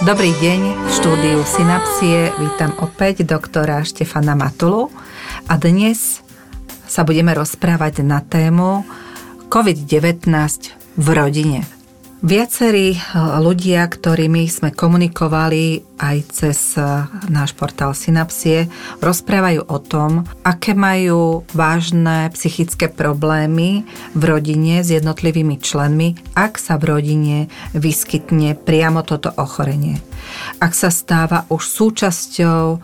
Dobrý 0.00 0.32
deň, 0.32 0.60
v 0.80 0.90
štúdiu 0.96 1.38
Synapsie 1.44 2.32
vítam 2.40 2.72
opäť 2.80 3.20
doktora 3.20 3.84
Štefana 3.84 4.32
Matulu 4.32 4.88
a 5.44 5.60
dnes 5.60 6.24
sa 6.88 7.04
budeme 7.04 7.36
rozprávať 7.36 8.00
na 8.00 8.24
tému 8.24 8.80
COVID-19 9.52 10.24
v 10.96 11.06
rodine. 11.12 11.79
Viacerí 12.20 12.92
eh, 12.92 13.00
ľudia, 13.40 13.88
ktorými 13.88 14.44
sme 14.44 14.76
komunikovali 14.76 15.80
aj 15.96 16.16
cez 16.28 16.76
eh, 16.76 17.08
náš 17.32 17.56
portál 17.56 17.96
Synapsie, 17.96 18.68
rozprávajú 19.00 19.64
o 19.64 19.78
tom, 19.80 20.28
aké 20.44 20.76
majú 20.76 21.48
vážne 21.56 22.28
psychické 22.36 22.92
problémy 22.92 23.88
v 24.12 24.22
rodine 24.28 24.84
s 24.84 24.92
jednotlivými 24.92 25.64
členmi, 25.64 26.12
ak 26.36 26.60
sa 26.60 26.76
v 26.76 26.92
rodine 26.92 27.36
vyskytne 27.72 28.52
priamo 28.52 29.00
toto 29.00 29.32
ochorenie 29.40 30.09
ak 30.60 30.72
sa 30.76 30.92
stáva 30.92 31.48
už 31.48 31.62
súčasťou 31.64 32.62
e, 32.68 32.76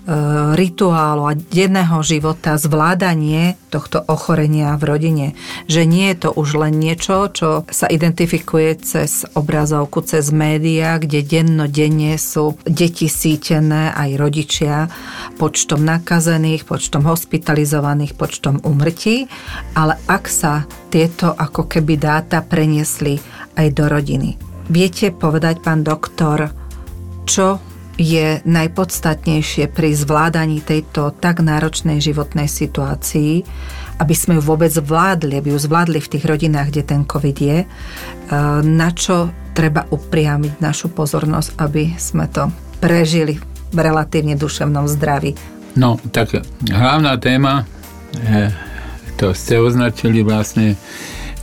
rituálu 0.57 1.29
a 1.29 1.37
denného 1.37 2.01
života 2.01 2.57
zvládanie 2.57 3.61
tohto 3.69 4.01
ochorenia 4.09 4.73
v 4.81 4.83
rodine. 4.89 5.27
Že 5.69 5.83
nie 5.85 6.07
je 6.13 6.17
to 6.27 6.31
už 6.33 6.49
len 6.57 6.81
niečo, 6.81 7.29
čo 7.33 7.69
sa 7.69 7.87
identifikuje 7.87 8.81
cez 8.81 9.29
obrazovku, 9.37 10.01
cez 10.07 10.33
médiá, 10.33 10.97
kde 10.97 11.21
dennodenne 11.21 12.17
sú 12.17 12.57
deti 12.65 13.11
sítené 13.11 13.93
aj 13.93 14.11
rodičia 14.17 14.89
počtom 15.37 15.85
nakazených, 15.85 16.65
počtom 16.65 17.05
hospitalizovaných, 17.05 18.17
počtom 18.17 18.65
umrtí, 18.65 19.29
ale 19.77 20.01
ak 20.09 20.25
sa 20.27 20.65
tieto 20.89 21.37
ako 21.37 21.69
keby 21.69 22.01
dáta 22.01 22.41
preniesli 22.41 23.21
aj 23.57 23.69
do 23.77 23.85
rodiny. 23.89 24.37
Viete 24.67 25.15
povedať, 25.15 25.63
pán 25.63 25.87
doktor, 25.87 26.51
čo 27.27 27.59
je 27.97 28.45
najpodstatnejšie 28.45 29.73
pri 29.73 29.97
zvládaní 29.97 30.61
tejto 30.61 31.17
tak 31.17 31.41
náročnej 31.41 31.97
životnej 31.97 32.45
situácii, 32.45 33.41
aby 33.97 34.15
sme 34.15 34.37
ju 34.37 34.43
vôbec 34.45 34.69
zvládli, 34.69 35.41
aby 35.41 35.57
ju 35.57 35.59
zvládli 35.59 36.05
v 36.05 36.11
tých 36.13 36.25
rodinách, 36.29 36.69
kde 36.71 36.83
ten 36.85 37.03
COVID 37.09 37.39
je, 37.41 37.59
e, 37.65 37.67
na 38.61 38.93
čo 38.93 39.33
treba 39.57 39.89
upriamiť 39.89 40.61
našu 40.61 40.93
pozornosť, 40.93 41.57
aby 41.57 41.97
sme 41.97 42.29
to 42.29 42.53
prežili 42.85 43.41
v 43.73 43.79
relatívne 43.81 44.37
duševnom 44.37 44.85
zdraví. 44.85 45.33
No, 45.81 45.97
tak 46.13 46.37
hlavná 46.69 47.17
téma, 47.17 47.65
e, 48.21 48.53
to 49.17 49.33
ste 49.33 49.57
označili 49.57 50.21
vlastne 50.21 50.77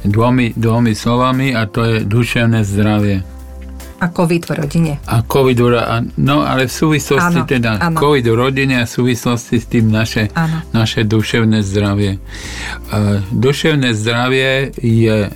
dvomi, 0.05 0.53
dvomi 0.53 0.93
slovami 0.93 1.57
a 1.57 1.65
to 1.65 1.81
je 1.81 1.95
duševné 2.05 2.61
zdravie. 2.61 3.32
A 4.03 4.11
COVID 4.11 4.43
v 4.43 4.51
rodine. 4.51 4.93
A 5.07 5.23
COVID 5.23 5.57
v 5.63 5.67
No 6.19 6.43
ale 6.43 6.67
v 6.67 6.73
súvislosti 6.75 7.39
ano, 7.39 7.47
teda 7.47 7.71
ano. 7.79 7.95
COVID 7.95 8.25
v 8.27 8.35
rodine 8.35 8.83
a 8.83 8.85
v 8.85 8.91
súvislosti 8.91 9.63
s 9.63 9.65
tým 9.71 9.87
naše, 9.87 10.27
naše 10.75 11.07
duševné 11.07 11.63
zdravie. 11.63 12.19
Uh, 12.91 13.23
duševné 13.31 13.95
zdravie 13.95 14.75
je 14.75 15.31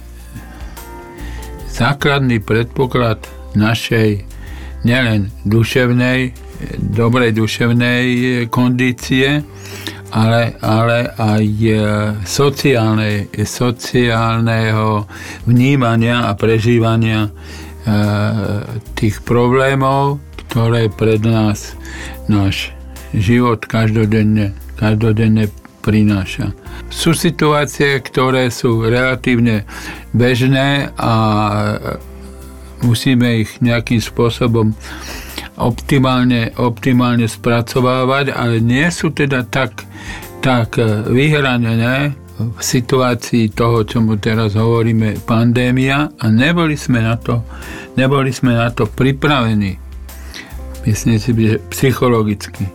základný 1.71 2.43
predpoklad 2.43 3.23
našej 3.55 4.27
nielen 4.83 5.31
duševnej, 5.45 6.33
dobrej 6.77 7.31
duševnej 7.38 8.05
kondície, 8.51 9.45
ale, 10.11 10.55
ale 10.63 11.11
aj 11.19 11.43
e, 11.43 11.73
sociálnej, 12.23 13.27
sociálneho 13.43 15.03
vnímania 15.45 16.25
a 16.25 16.31
prežívania 16.33 17.27
tých 18.99 19.23
problémov, 19.23 20.19
ktoré 20.47 20.91
pred 20.91 21.23
nás 21.23 21.73
náš 22.27 22.75
život 23.16 23.63
každodenne, 23.63 24.52
každodenne 24.75 25.47
prináša. 25.79 26.52
Sú 26.91 27.16
situácie, 27.16 28.03
ktoré 28.03 28.51
sú 28.51 28.84
relatívne 28.84 29.63
bežné 30.12 30.91
a 31.00 31.13
musíme 32.84 33.47
ich 33.47 33.56
nejakým 33.63 34.03
spôsobom 34.03 34.75
optimálne, 35.57 36.51
optimálne 36.59 37.25
spracovávať, 37.25 38.35
ale 38.35 38.59
nie 38.59 38.85
sú 38.91 39.16
teda 39.16 39.47
tak, 39.47 39.88
tak 40.44 40.75
vyhranené 41.07 42.13
v 42.38 42.62
situácii 42.62 43.50
toho, 43.50 43.81
čo 43.81 43.98
mu 43.98 44.22
teraz 44.22 44.53
hovoríme, 44.53 45.18
pandémia 45.25 46.14
a 46.22 46.25
neboli 46.30 46.78
sme 46.78 47.02
na 47.02 47.18
to, 47.18 47.42
neboli 47.98 48.30
sme 48.30 48.53
na 48.53 48.70
to 48.70 48.86
pripravení. 48.86 49.81
Myslím 50.86 51.18
si, 51.18 51.34
že 51.34 51.58
psychologicky. 51.74 52.70
E, 52.70 52.72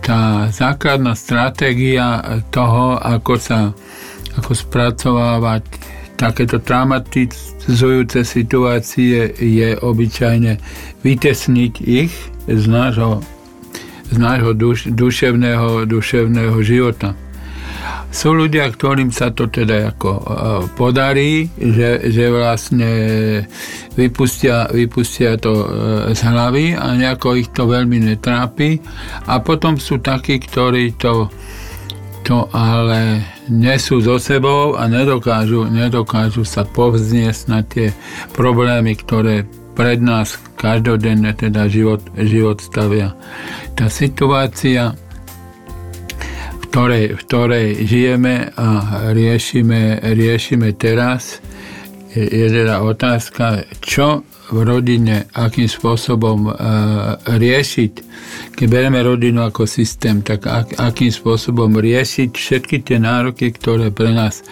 tá 0.00 0.48
základná 0.48 1.12
stratégia 1.16 2.20
toho, 2.48 2.96
ako 2.98 3.34
sa 3.36 3.72
ako 4.34 4.52
spracovávať 4.52 5.62
takéto 6.18 6.58
traumatizujúce 6.58 8.26
situácie 8.26 9.30
je 9.38 9.78
obyčajne 9.78 10.58
vytesniť 11.02 11.72
ich 11.86 12.12
z 12.50 12.64
nášho, 12.66 13.22
z 14.10 14.16
nášho 14.18 14.52
duš, 14.54 14.90
duševného, 14.90 15.86
duševného 15.86 16.58
života. 16.66 17.14
Sú 18.14 18.30
ľudia, 18.30 18.70
ktorým 18.70 19.10
sa 19.10 19.34
to 19.34 19.50
teda 19.50 19.90
ako 19.90 20.10
e, 20.14 20.22
podarí, 20.78 21.50
že, 21.58 22.14
že 22.14 22.30
vlastne 22.30 22.90
vypustia, 23.98 24.70
vypustia 24.70 25.34
to 25.34 25.50
e, 25.50 25.66
z 26.14 26.22
hlavy 26.22 26.78
a 26.78 26.94
nejako 26.94 27.34
ich 27.34 27.50
to 27.50 27.66
veľmi 27.66 28.06
netrápi. 28.06 28.78
A 29.26 29.42
potom 29.42 29.82
sú 29.82 29.98
takí, 29.98 30.38
ktorí 30.38 30.94
to, 30.94 31.26
to 32.22 32.46
ale 32.54 33.18
nesú 33.50 33.98
so 33.98 34.22
sebou 34.22 34.78
a 34.78 34.86
nedokážu, 34.86 35.66
nedokážu 35.66 36.46
sa 36.46 36.62
povzniesť 36.62 37.42
na 37.50 37.66
tie 37.66 37.90
problémy, 38.30 38.94
ktoré 38.94 39.42
pred 39.74 39.98
nás 39.98 40.38
každodenne 40.54 41.34
teda 41.34 41.66
život, 41.66 41.98
život 42.14 42.62
stavia. 42.62 43.18
Tá 43.74 43.90
situácia 43.90 44.94
ktorej, 46.74 47.14
v 47.14 47.20
ktorej 47.22 47.66
žijeme 47.86 48.50
a 48.58 48.68
riešime, 49.14 50.02
riešime 50.02 50.74
teraz, 50.74 51.38
je, 52.10 52.50
teda 52.50 52.82
otázka, 52.82 53.62
čo 53.78 54.26
v 54.50 54.58
rodine, 54.66 55.30
akým 55.38 55.70
spôsobom 55.70 56.50
uh, 56.50 56.54
riešiť, 57.30 57.92
keď 58.58 58.66
bereme 58.66 59.06
rodinu 59.06 59.46
ako 59.46 59.70
systém, 59.70 60.26
tak 60.26 60.50
ak, 60.50 60.74
akým 60.74 61.14
spôsobom 61.14 61.78
riešiť 61.78 62.34
všetky 62.34 62.82
tie 62.82 62.98
nároky, 62.98 63.54
ktoré 63.54 63.94
pre 63.94 64.10
nás, 64.10 64.42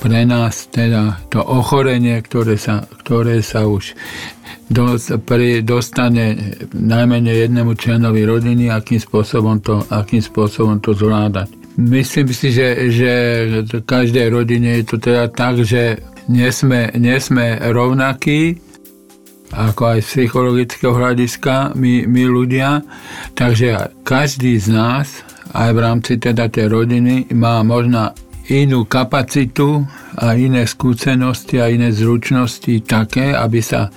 pre 0.00 0.24
nás 0.24 0.72
teda 0.72 1.20
to 1.28 1.44
ochorenie, 1.44 2.16
ktoré 2.24 2.56
sa, 2.56 2.88
ktoré 3.04 3.44
sa 3.44 3.68
už 3.68 3.92
dostane 5.68 6.56
najmenej 6.72 7.36
jednému 7.44 7.76
členovi 7.76 8.24
rodiny, 8.24 8.72
akým 8.72 9.00
spôsobom 9.00 9.60
to, 9.60 9.84
akým 9.92 10.24
spôsobom 10.24 10.80
to 10.80 10.96
zvládať. 10.96 11.57
Myslím 11.78 12.34
si, 12.34 12.50
že, 12.50 12.90
že 12.90 13.12
v 13.62 13.86
každej 13.86 14.34
rodine 14.34 14.82
je 14.82 14.84
to 14.84 14.96
teda 14.98 15.30
tak, 15.30 15.62
že 15.62 16.02
nie 16.26 16.50
sme, 16.50 16.90
nie 16.98 17.14
sme 17.22 17.54
rovnakí, 17.70 18.58
ako 19.54 19.94
aj 19.94 19.98
z 20.02 20.08
psychologického 20.10 20.90
hľadiska, 20.90 21.78
my, 21.78 22.04
my 22.10 22.22
ľudia. 22.26 22.82
Takže 23.38 23.94
každý 24.02 24.58
z 24.58 24.74
nás, 24.74 25.22
aj 25.54 25.70
v 25.70 25.78
rámci 25.78 26.12
teda 26.18 26.50
tej 26.50 26.66
rodiny, 26.66 27.30
má 27.32 27.62
možno 27.62 28.10
inú 28.48 28.88
kapacitu 28.88 29.84
a 30.18 30.34
iné 30.34 30.64
skúsenosti 30.64 31.60
a 31.60 31.68
iné 31.68 31.92
zručnosti 31.92 32.80
také, 32.82 33.36
aby 33.36 33.60
sa, 33.60 33.92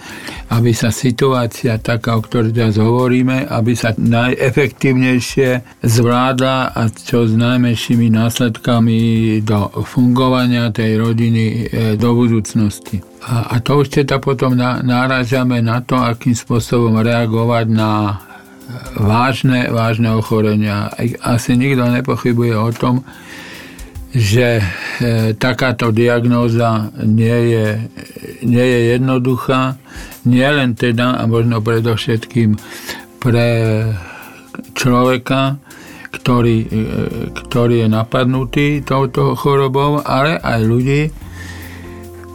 aby 0.52 0.76
sa 0.76 0.92
situácia 0.92 1.80
taká, 1.80 2.20
o 2.20 2.22
ktorej 2.22 2.52
teraz 2.52 2.76
hovoríme, 2.76 3.48
aby 3.48 3.74
sa 3.74 3.96
najefektívnejšie 3.96 5.82
zvládla 5.82 6.76
a 6.76 6.82
čo 6.92 7.26
s 7.26 7.34
najmenšími 7.34 8.12
následkami 8.12 9.00
do 9.42 9.72
fungovania 9.88 10.70
tej 10.70 11.00
rodiny 11.00 11.44
e, 11.44 11.56
do 11.96 12.12
budúcnosti. 12.12 13.00
A, 13.26 13.56
a 13.56 13.64
to 13.64 13.82
už 13.82 14.04
teda 14.04 14.20
potom 14.20 14.54
náražame 14.60 15.64
na 15.64 15.80
to, 15.82 15.96
akým 15.96 16.36
spôsobom 16.36 17.00
reagovať 17.00 17.66
na 17.72 18.20
vážne, 18.96 19.70
vážne 19.72 20.12
ochorenia. 20.14 20.92
Asi 21.22 21.58
nikto 21.58 21.88
nepochybuje 21.88 22.56
o 22.56 22.70
tom, 22.74 22.96
že 24.12 24.60
e, 24.60 24.64
takáto 25.40 25.96
diagnóza 25.96 26.92
nie 27.00 27.56
je, 27.56 27.68
nie 28.44 28.66
je 28.68 28.80
jednoduchá, 28.96 29.80
nie 30.28 30.44
len 30.44 30.76
teda 30.76 31.16
a 31.16 31.24
možno 31.32 31.64
predovšetkým 31.64 32.60
pre 33.24 33.48
človeka, 34.76 35.64
ktorý, 36.12 36.58
e, 36.60 36.70
ktorý 37.32 37.76
je 37.84 37.88
napadnutý 37.88 38.68
touto 38.84 39.40
chorobou, 39.40 40.04
ale 40.04 40.36
aj 40.36 40.60
ľudí, 40.60 41.02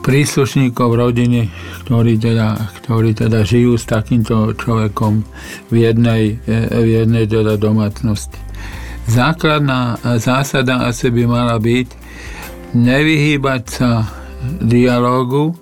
príslušníkov 0.00 0.96
rodiny, 0.96 1.50
ktorí 1.82 2.14
teda, 2.16 2.54
ktorí 2.78 3.10
teda 3.10 3.42
žijú 3.42 3.74
s 3.74 3.90
takýmto 3.90 4.54
človekom 4.54 5.26
v 5.66 5.74
jednej, 5.74 6.38
v 6.46 6.86
jednej 7.02 7.26
teda 7.26 7.58
domácnosti. 7.58 8.38
Základná 9.06 10.02
zásada 10.18 10.90
asi 10.90 11.14
by 11.14 11.24
mala 11.30 11.56
byť 11.62 11.88
nevyhýbať 12.74 13.62
sa 13.70 13.90
dialógu. 14.60 15.54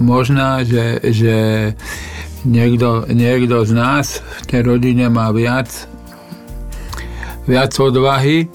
možná, 0.00 0.64
že, 0.64 1.00
že 1.02 1.36
niekto, 2.44 3.04
niekto 3.10 3.64
z 3.66 3.72
nás 3.74 4.22
v 4.22 4.42
tej 4.46 4.62
rodine 4.62 5.10
má 5.10 5.32
viac, 5.34 5.68
viac 7.44 7.72
odvahy 7.76 8.46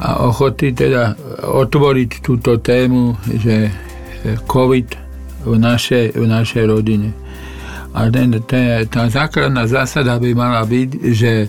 a 0.00 0.26
ochoty 0.26 0.74
teda 0.74 1.14
otvoriť 1.44 2.10
túto 2.24 2.58
tému, 2.58 3.14
že 3.38 3.70
COVID 4.48 4.88
v 5.44 5.54
našej, 5.60 6.16
v 6.16 6.24
našej 6.24 6.64
rodine. 6.66 7.12
A 7.94 8.10
ten, 8.10 8.34
ten, 8.42 8.82
tá 8.90 9.06
základná 9.06 9.70
zásada 9.70 10.18
by 10.18 10.30
mala 10.34 10.66
byť, 10.66 10.90
že 11.14 11.46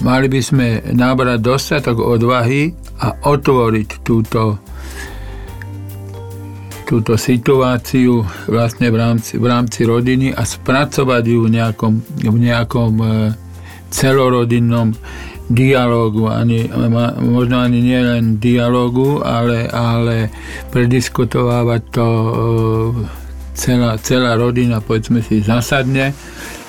mali 0.00 0.26
by 0.32 0.40
sme 0.40 0.66
nabrať 0.96 1.44
dostatok 1.44 2.00
odvahy 2.00 2.72
a 2.96 3.12
otvoriť 3.28 3.88
túto 4.00 4.56
túto 6.86 7.18
situáciu 7.18 8.22
vlastne 8.46 8.94
v 8.94 8.96
rámci, 8.96 9.42
v 9.42 9.46
rámci 9.50 9.82
rodiny 9.82 10.30
a 10.30 10.46
spracovať 10.46 11.24
ju 11.26 11.50
v 11.50 11.58
nejakom, 11.58 11.92
v 12.22 12.38
nejakom 12.38 12.92
e, 13.02 13.06
celorodinnom 13.90 14.94
dialógu, 15.50 16.30
ani, 16.30 16.70
možno 17.18 17.58
ani 17.58 17.82
nie 17.82 17.98
len 17.98 18.38
dialógu, 18.38 19.18
ale, 19.26 19.66
ale 19.66 20.30
prediskutovávať 20.70 21.82
to 21.90 22.06
e, 22.06 23.25
celá, 23.56 23.96
celá 23.98 24.36
rodina, 24.36 24.84
povedzme 24.84 25.24
si, 25.24 25.40
zasadne, 25.40 26.12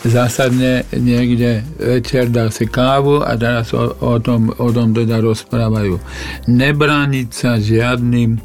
zasadne 0.08 0.88
niekde 0.96 1.68
večer, 1.76 2.32
dá 2.32 2.48
si 2.48 2.66
kávu 2.66 3.22
a 3.22 3.36
teraz 3.36 3.76
o, 3.76 3.92
o, 4.00 4.16
tom, 4.24 4.56
o 4.56 4.72
tom 4.72 4.96
teda 4.96 5.20
rozprávajú. 5.20 6.00
Nebrániť 6.48 7.28
sa 7.30 7.60
žiadnym 7.60 8.40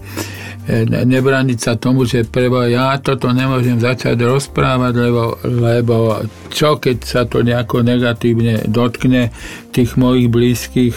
E, 0.63 0.87
nebrániť 0.87 1.59
sa 1.59 1.75
tomu, 1.75 2.07
že 2.07 2.23
prebo 2.23 2.63
ja 2.63 2.95
toto 3.03 3.35
nemôžem 3.35 3.83
začať 3.83 4.15
rozprávať, 4.15 4.95
lebo, 4.95 5.35
lebo 5.43 6.23
čo 6.55 6.79
keď 6.79 6.97
sa 7.03 7.27
to 7.27 7.43
nejako 7.43 7.83
negatívne 7.83 8.71
dotkne 8.71 9.35
tých 9.75 9.99
mojich 9.99 10.31
blízkych 10.31 10.95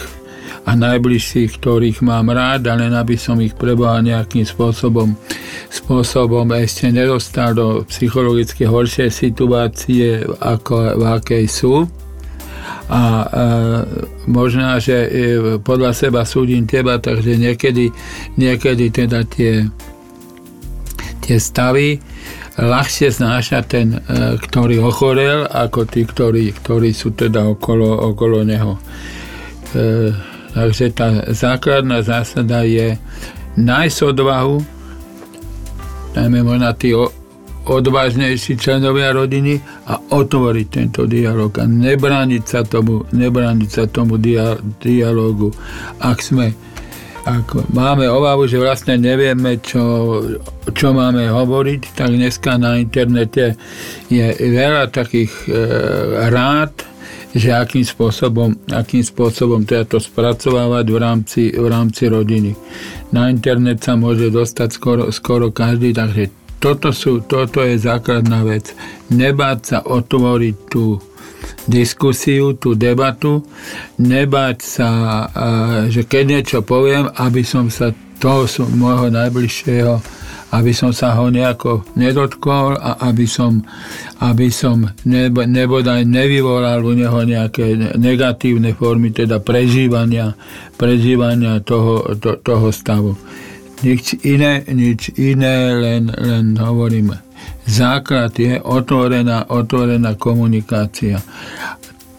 a 0.66 0.70
najbližších, 0.74 1.62
ktorých 1.62 2.02
mám 2.02 2.34
rád, 2.34 2.66
ale 2.66 2.90
aby 2.90 3.14
som 3.14 3.38
ich 3.38 3.54
preboha 3.54 4.02
nejakým 4.02 4.42
spôsobom, 4.42 5.14
spôsobom 5.70 6.50
ešte 6.58 6.90
nedostal 6.90 7.54
do 7.54 7.86
psychologicky 7.86 8.66
horšej 8.66 9.10
situácie, 9.14 10.26
ako 10.42 10.98
v 10.98 11.04
akej 11.06 11.46
sú 11.46 11.86
a 12.86 13.02
e, 13.02 13.26
možná, 14.30 14.78
že 14.78 14.94
e, 14.94 15.10
podľa 15.58 15.90
seba 15.90 16.22
súdim 16.22 16.70
teba, 16.70 17.02
takže 17.02 17.34
niekedy, 17.34 17.90
niekedy 18.38 18.94
teda 18.94 19.26
tie, 19.26 19.66
tie 21.18 21.36
stavy 21.42 21.98
ľahšie 22.54 23.10
znáša 23.10 23.66
ten, 23.66 23.98
e, 23.98 24.38
ktorý 24.38 24.86
ochorel, 24.86 25.50
ako 25.50 25.82
tí, 25.90 26.06
ktorí, 26.06 26.54
ktorí 26.54 26.94
sú 26.94 27.10
teda 27.10 27.42
okolo, 27.50 27.90
okolo 28.14 28.46
neho. 28.46 28.78
E, 29.74 30.14
takže 30.56 30.96
tá 30.96 31.20
základná 31.36 32.00
zásada 32.00 32.64
je 32.64 32.96
nájsť 33.60 33.98
odvahu, 34.16 34.64
najmä 36.16 36.40
možno 36.40 36.72
tí 36.80 36.96
odvážnejší 37.66 38.56
členovia 38.56 39.12
rodiny 39.12 39.60
a 39.84 40.00
otvoriť 40.00 40.66
tento 40.72 41.04
dialog 41.04 41.52
a 41.60 41.68
nebrániť 41.68 42.42
sa 42.48 42.64
tomu, 42.64 43.04
nebrániť 43.12 43.68
sa 43.68 43.84
tomu 43.84 44.16
dia, 44.16 44.56
dialogu. 44.80 45.52
Ak 46.00 46.24
sme 46.24 46.56
ak 47.26 47.74
máme 47.74 48.06
obavu, 48.06 48.46
že 48.46 48.62
vlastne 48.62 49.02
nevieme, 49.02 49.58
čo, 49.58 49.82
čo 50.70 50.94
máme 50.94 51.26
hovoriť, 51.26 51.98
tak 51.98 52.14
dneska 52.14 52.54
na 52.54 52.78
internete 52.78 53.58
je 54.06 54.30
veľa 54.30 54.94
takých 54.94 55.34
e, 55.50 55.58
rád, 56.30 56.70
že 57.36 57.52
akým 57.52 57.84
spôsobom, 57.84 58.56
akým 58.72 59.04
spôsobom 59.04 59.68
teda 59.68 59.84
to 59.84 59.98
spracovávať 60.00 60.86
v 60.88 60.96
rámci, 60.96 61.42
v 61.52 61.66
rámci 61.68 62.08
rodiny. 62.08 62.56
Na 63.12 63.28
internet 63.28 63.84
sa 63.84 63.92
môže 63.92 64.32
dostať 64.32 64.68
skoro, 64.72 65.02
skoro 65.12 65.52
každý, 65.52 65.92
takže 65.92 66.32
toto, 66.56 66.96
sú, 66.96 67.20
toto 67.20 67.60
je 67.60 67.76
základná 67.76 68.40
vec. 68.40 68.72
Nebáť 69.12 69.58
sa 69.60 69.78
otvoriť 69.84 70.56
tú 70.72 70.96
diskusiu, 71.68 72.56
tú 72.56 72.72
debatu, 72.72 73.44
nebáť 74.00 74.58
sa, 74.64 74.88
že 75.92 76.08
keď 76.08 76.24
niečo 76.24 76.58
poviem, 76.64 77.12
aby 77.20 77.44
som 77.44 77.68
sa 77.68 77.92
toho 78.16 78.48
môjho 78.72 79.12
najbližšieho, 79.12 79.94
aby 80.54 80.70
som 80.70 80.94
sa 80.94 81.18
ho 81.18 81.26
nejako 81.26 81.82
nedotkol 81.98 82.78
a 82.78 83.02
aby 83.10 83.26
som, 83.26 83.66
aby 84.22 84.46
som 84.52 84.86
nebo, 85.02 85.42
nebodaj 85.42 86.06
nevyvolal 86.06 86.82
u 86.86 86.92
neho 86.94 87.20
nejaké 87.26 87.96
negatívne 87.98 88.70
formy, 88.78 89.10
teda 89.10 89.42
prežívania, 89.42 90.38
prežívania 90.78 91.58
toho, 91.62 92.14
to, 92.18 92.38
toho 92.42 92.70
stavu 92.70 93.18
nič 93.84 94.16
iné, 94.24 94.64
nič 94.72 95.12
iné, 95.20 95.76
len, 95.76 96.08
len 96.08 96.56
hovorím, 96.56 97.12
základ 97.68 98.32
je 98.38 98.56
otvorená, 98.62 99.52
otvorená 99.52 100.16
komunikácia. 100.16 101.20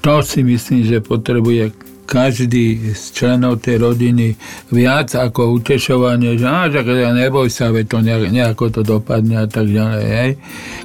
To 0.05 0.21
si 0.21 0.45
myslím, 0.45 0.85
že 0.85 1.01
potrebuje 1.01 1.86
každý 2.07 2.95
z 2.95 3.03
členov 3.11 3.59
tej 3.59 3.83
rodiny 3.83 4.39
viac 4.71 5.11
ako 5.11 5.59
utešovanie, 5.59 6.39
že 6.39 6.47
á, 6.47 6.71
tak 6.71 6.87
neboj 6.87 7.51
sa, 7.51 7.75
veď 7.75 7.85
to 7.91 7.97
nejako 8.31 8.71
to 8.71 8.81
dopadne 8.87 9.43
a 9.43 9.47
tak 9.51 9.67
ďalej. 9.67 10.05
Hej. 10.07 10.31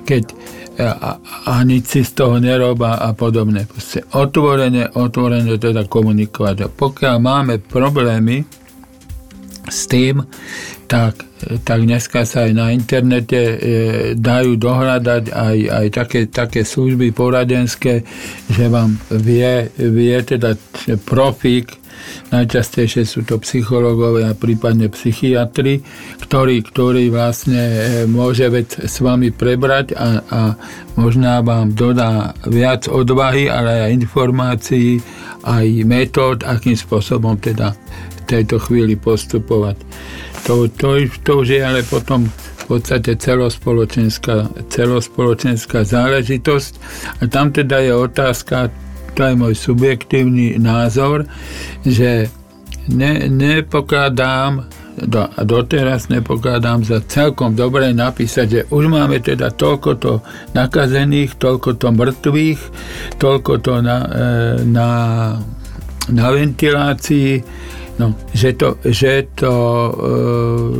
Keď 0.03 0.23
a, 0.81 1.21
a 1.47 1.53
nič 1.69 1.85
si 1.85 2.01
z 2.01 2.17
toho 2.17 2.41
neroba 2.41 2.97
a 2.97 3.13
podobne. 3.13 3.69
Proste 3.69 4.09
otvorene, 4.17 4.89
otvorene 4.97 5.61
teda 5.61 5.85
komunikovať. 5.85 6.57
A 6.65 6.69
pokiaľ 6.73 7.17
máme 7.21 7.61
problémy, 7.61 8.62
s 9.73 9.89
tým, 9.89 10.21
tak, 10.85 11.25
tak 11.65 11.81
dneska 11.89 12.29
sa 12.29 12.45
aj 12.45 12.53
na 12.53 12.69
internete 12.77 13.41
e, 13.41 13.57
dajú 14.13 14.61
dohľadať 14.61 15.33
aj, 15.33 15.59
aj 15.73 15.87
také, 15.89 16.21
také 16.29 16.61
služby 16.69 17.17
poradenské, 17.17 18.05
že 18.53 18.65
vám 18.69 19.01
vie, 19.09 19.73
vie 19.81 20.17
teda 20.21 20.53
profík, 21.09 21.81
najčastejšie 22.29 23.03
sú 23.09 23.21
to 23.25 23.41
psychológovia 23.41 24.33
a 24.33 24.39
prípadne 24.39 24.93
psychiatri, 24.93 25.81
ktorý, 26.21 26.57
ktorý 26.65 27.09
vlastne 27.09 27.63
e, 27.63 27.81
môže 28.05 28.49
vec 28.53 28.77
s 28.77 29.01
vami 29.01 29.33
prebrať 29.33 29.97
a, 29.97 30.09
a 30.21 30.41
možná 31.01 31.41
vám 31.41 31.73
dodá 31.73 32.37
viac 32.49 32.89
odvahy, 32.89 33.49
ale 33.49 33.89
aj 33.89 33.97
informácií, 33.97 35.01
aj 35.45 35.67
metód, 35.89 36.45
akým 36.45 36.77
spôsobom 36.77 37.41
teda 37.41 37.75
tejto 38.25 38.57
chvíli 38.63 38.95
postupovať. 38.97 39.77
To, 40.47 40.67
to, 40.67 41.07
to 41.23 41.33
už 41.43 41.49
je 41.55 41.63
ale 41.63 41.87
potom 41.87 42.27
v 42.63 42.65
podstate 42.67 43.19
celospoločenská, 43.19 44.67
celospoločenská 44.71 45.83
záležitosť. 45.83 46.73
A 47.21 47.23
tam 47.27 47.51
teda 47.51 47.83
je 47.83 47.93
otázka, 47.95 48.71
to 49.13 49.21
je 49.27 49.35
môj 49.35 49.55
subjektívny 49.59 50.57
názor, 50.57 51.27
že 51.83 52.31
ne, 52.89 53.29
nepokladám 53.29 54.67
do, 54.97 55.25
doteraz 55.45 56.13
nepokladám 56.13 56.85
za 56.85 57.01
celkom 57.09 57.57
dobre 57.57 57.97
napísať, 57.97 58.47
že 58.49 58.61
už 58.69 58.93
máme 58.93 59.25
teda 59.25 59.49
toľko 59.53 59.91
to 59.97 60.13
nakazených, 60.53 61.41
toľko 61.41 61.81
to 61.81 61.89
mŕtvych, 61.89 62.61
toľko 63.17 63.53
to 63.65 63.75
na, 63.81 63.99
e, 64.05 64.09
na, 64.69 64.89
na 66.13 66.27
ventilácii, 66.29 67.31
No, 68.01 68.17
že 68.33 68.57
to, 68.57 68.81
že 68.89 69.29
to 69.37 69.55
eh, 69.93 70.73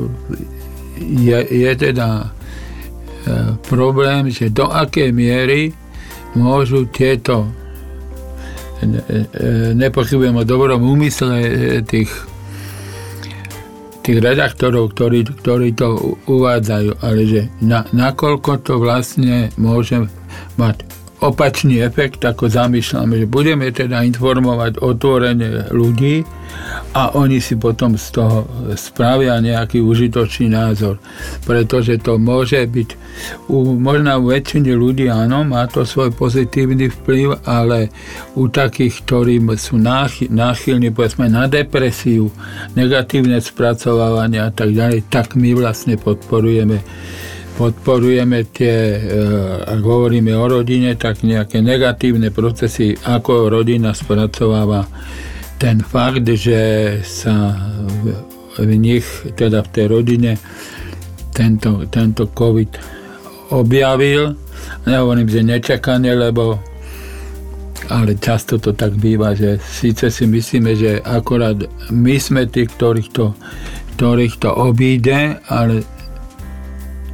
je, 1.03 1.39
je 1.45 1.73
teda 1.77 2.09
eh, 2.25 3.53
problém, 3.69 4.33
že 4.33 4.49
do 4.49 4.65
akej 4.73 5.13
miery 5.13 5.77
môžu 6.33 6.89
tieto 6.89 7.53
eh, 8.81 9.29
nepochybujem 9.77 10.41
o 10.41 10.49
dobrom 10.49 10.81
úmysle 10.81 11.85
tých, 11.85 12.09
tých 14.01 14.19
redaktorov, 14.19 14.97
ktorí, 14.97 15.29
ktorí 15.29 15.77
to 15.77 16.17
uvádzajú, 16.25 16.91
ale 17.05 17.21
že 17.29 17.43
na, 17.61 17.85
nakoľko 17.93 18.65
to 18.65 18.81
vlastne 18.81 19.53
môže 19.61 20.09
mať 20.57 20.92
opačný 21.23 21.79
efekt, 21.87 22.27
ako 22.27 22.51
zamýšľame, 22.51 23.23
že 23.23 23.27
budeme 23.31 23.71
teda 23.71 24.03
informovať 24.03 24.83
otvorene 24.83 25.71
ľudí 25.71 26.27
a 26.93 27.15
oni 27.15 27.39
si 27.39 27.57
potom 27.57 27.97
z 27.97 28.07
toho 28.13 28.45
spravia 28.75 29.39
nejaký 29.39 29.81
užitočný 29.81 30.51
názor. 30.53 30.99
Pretože 31.47 32.03
to 32.03 32.19
môže 32.19 32.59
byť 32.59 32.89
u, 33.49 33.79
možno 33.79 34.19
u 34.19 34.35
väčšiny 34.35 34.75
ľudí, 34.75 35.07
áno, 35.09 35.47
má 35.47 35.65
to 35.71 35.87
svoj 35.87 36.11
pozitívny 36.13 36.91
vplyv, 36.91 37.47
ale 37.47 37.89
u 38.35 38.51
takých, 38.51 39.07
ktorí 39.07 39.39
sú 39.57 39.79
náchylní 40.29 40.91
povedzme 40.91 41.31
na 41.31 41.47
depresiu, 41.47 42.29
negatívne 42.75 43.39
spracovávanie 43.39 44.43
a 44.43 44.51
tak 44.51 44.75
ďalej, 44.75 45.07
tak 45.09 45.39
my 45.39 45.55
vlastne 45.55 45.95
podporujeme 45.97 46.83
podporujeme 47.57 48.49
tie, 48.49 48.77
e, 48.97 48.99
ak 49.65 49.81
hovoríme 49.81 50.33
o 50.37 50.45
rodine, 50.49 50.97
tak 50.97 51.25
nejaké 51.25 51.61
negatívne 51.61 52.33
procesy, 52.33 52.97
ako 52.97 53.53
rodina 53.53 53.93
spracováva 53.93 54.89
ten 55.61 55.79
fakt, 55.79 56.27
že 56.27 56.99
sa 57.07 57.55
v 58.59 58.73
nich, 58.77 59.07
teda 59.39 59.63
v 59.63 59.69
tej 59.71 59.87
rodine, 59.89 60.33
tento, 61.33 61.87
tento 61.89 62.29
COVID 62.29 62.71
objavil. 63.55 64.35
Nehovorím, 64.85 65.29
že 65.29 65.41
nečakane, 65.47 66.13
lebo 66.13 66.61
ale 67.91 68.17
často 68.17 68.57
to 68.57 68.73
tak 68.73 68.97
býva, 68.97 69.35
že 69.35 69.59
síce 69.59 70.09
si 70.09 70.25
myslíme, 70.25 70.73
že 70.73 70.91
akorát 71.03 71.59
my 71.91 72.17
sme 72.17 72.47
tí, 72.49 72.65
ktorých 72.65 73.11
to, 73.13 73.37
ktorých 73.99 74.39
to 74.39 74.51
obíde, 74.55 75.43
ale 75.51 75.83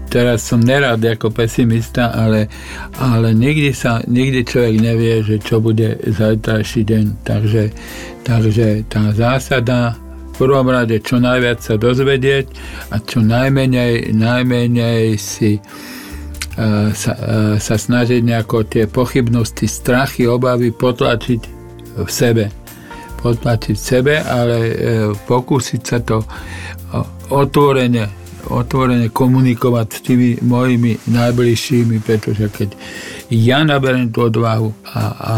teraz 0.08 0.48
som 0.48 0.58
nerad 0.64 0.98
ako 0.98 1.30
pesimista, 1.30 2.10
ale, 2.10 2.48
ale 2.96 3.36
nikdy, 3.36 3.70
sa, 3.76 4.00
nikdy 4.08 4.42
človek 4.42 4.74
nevie, 4.80 5.20
že 5.22 5.36
čo 5.38 5.60
bude 5.60 6.00
zajtrajší 6.02 6.82
deň. 6.82 7.04
Takže, 7.22 7.64
takže 8.24 8.88
tá 8.88 9.12
zásada 9.12 9.94
v 10.34 10.46
prvom 10.48 10.68
rade 10.72 10.98
čo 11.04 11.20
najviac 11.20 11.60
sa 11.60 11.76
dozvedieť 11.76 12.46
a 12.90 12.98
čo 13.04 13.20
najmenej, 13.20 14.14
najmenej 14.16 15.20
si 15.20 15.58
uh, 15.58 16.90
sa, 16.96 17.12
uh, 17.14 17.54
sa 17.60 17.76
snažiť 17.76 18.24
nejako 18.24 18.64
tie 18.64 18.88
pochybnosti, 18.88 19.68
strachy, 19.68 20.24
obavy 20.24 20.72
potlačiť 20.72 21.40
v 21.98 22.10
sebe 22.10 22.46
potlačiť 23.18 23.74
v 23.74 23.82
sebe, 23.82 24.14
ale 24.22 24.56
e, 24.62 24.74
pokúsiť 25.26 25.82
sa 25.82 25.98
to 25.98 26.22
otvorene 27.34 28.27
otvorene 28.48 29.12
komunikovať 29.12 29.86
s 29.88 29.98
tými 30.04 30.30
mojimi 30.42 30.96
najbližšími, 31.06 32.00
pretože 32.02 32.48
keď 32.48 32.68
ja 33.28 33.60
naberiem 33.62 34.08
tú 34.08 34.28
odvahu 34.28 34.72
a, 34.88 35.00
a, 35.00 35.02
a 35.04 35.36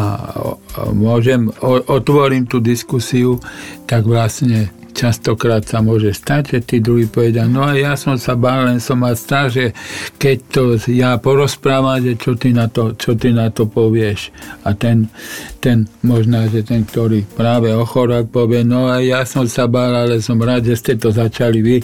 môžem, 0.95 1.51
o, 1.61 1.83
otvorím 1.91 2.47
tú 2.47 2.63
diskusiu, 2.63 3.43
tak 3.85 4.07
vlastne 4.07 4.71
častokrát 4.93 5.63
sa 5.65 5.81
môže 5.81 6.13
stať, 6.13 6.57
že 6.57 6.59
tí 6.65 6.77
druhí 6.79 7.07
povedia, 7.07 7.47
no 7.47 7.67
a 7.67 7.75
ja 7.75 7.95
som 7.95 8.19
sa 8.21 8.37
bál, 8.37 8.69
len 8.69 8.83
som 8.83 9.01
mal 9.01 9.15
strach, 9.17 9.51
že 9.55 9.73
keď 10.19 10.37
to 10.51 10.63
ja 10.91 11.17
porozprávam, 11.19 12.03
že 12.03 12.19
čo 12.19 12.37
ty 12.37 12.55
na 12.55 12.67
to, 12.67 12.95
čo 12.99 13.15
ty 13.17 13.35
na 13.35 13.51
to 13.51 13.67
povieš. 13.67 14.31
A 14.67 14.75
ten, 14.77 15.09
ten 15.59 15.89
možná, 16.05 16.47
že 16.51 16.63
ten, 16.63 16.85
ktorý 16.85 17.25
práve 17.25 17.73
ochorák 17.73 18.29
povie, 18.29 18.63
no 18.67 18.91
a 18.91 19.01
ja 19.03 19.27
som 19.27 19.47
sa 19.47 19.67
bál, 19.71 19.95
ale 19.95 20.23
som 20.23 20.39
rád, 20.39 20.67
že 20.69 20.77
ste 20.79 20.93
to 20.99 21.11
začali 21.11 21.59
vy 21.63 21.77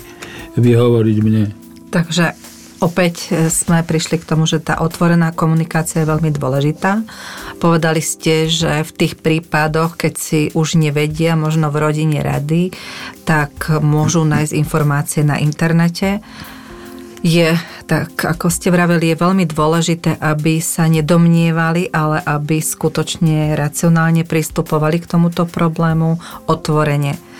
vyhovoriť 0.56 1.16
mne. 1.20 1.44
Takže 1.92 2.45
opäť 2.80 3.30
e, 3.32 3.48
sme 3.48 3.80
prišli 3.82 4.20
k 4.20 4.28
tomu, 4.28 4.44
že 4.44 4.60
tá 4.60 4.80
otvorená 4.80 5.32
komunikácia 5.32 6.02
je 6.02 6.10
veľmi 6.10 6.30
dôležitá. 6.32 7.02
Povedali 7.56 8.00
ste, 8.04 8.46
že 8.46 8.84
v 8.84 8.90
tých 8.92 9.14
prípadoch, 9.20 9.96
keď 9.96 10.14
si 10.16 10.40
už 10.52 10.76
nevedia, 10.76 11.38
možno 11.38 11.72
v 11.72 11.80
rodine 11.80 12.20
rady, 12.20 12.72
tak 13.24 13.72
môžu 13.80 14.24
nájsť 14.24 14.52
informácie 14.54 15.22
na 15.24 15.40
internete. 15.40 16.20
Je, 17.26 17.56
tak 17.90 18.12
ako 18.22 18.52
ste 18.52 18.70
vraveli, 18.70 19.10
je 19.10 19.22
veľmi 19.24 19.44
dôležité, 19.48 20.20
aby 20.20 20.62
sa 20.62 20.86
nedomnievali, 20.86 21.90
ale 21.90 22.22
aby 22.22 22.62
skutočne 22.62 23.56
racionálne 23.58 24.22
pristupovali 24.22 25.02
k 25.02 25.10
tomuto 25.10 25.48
problému 25.48 26.22
otvorene. 26.46 27.35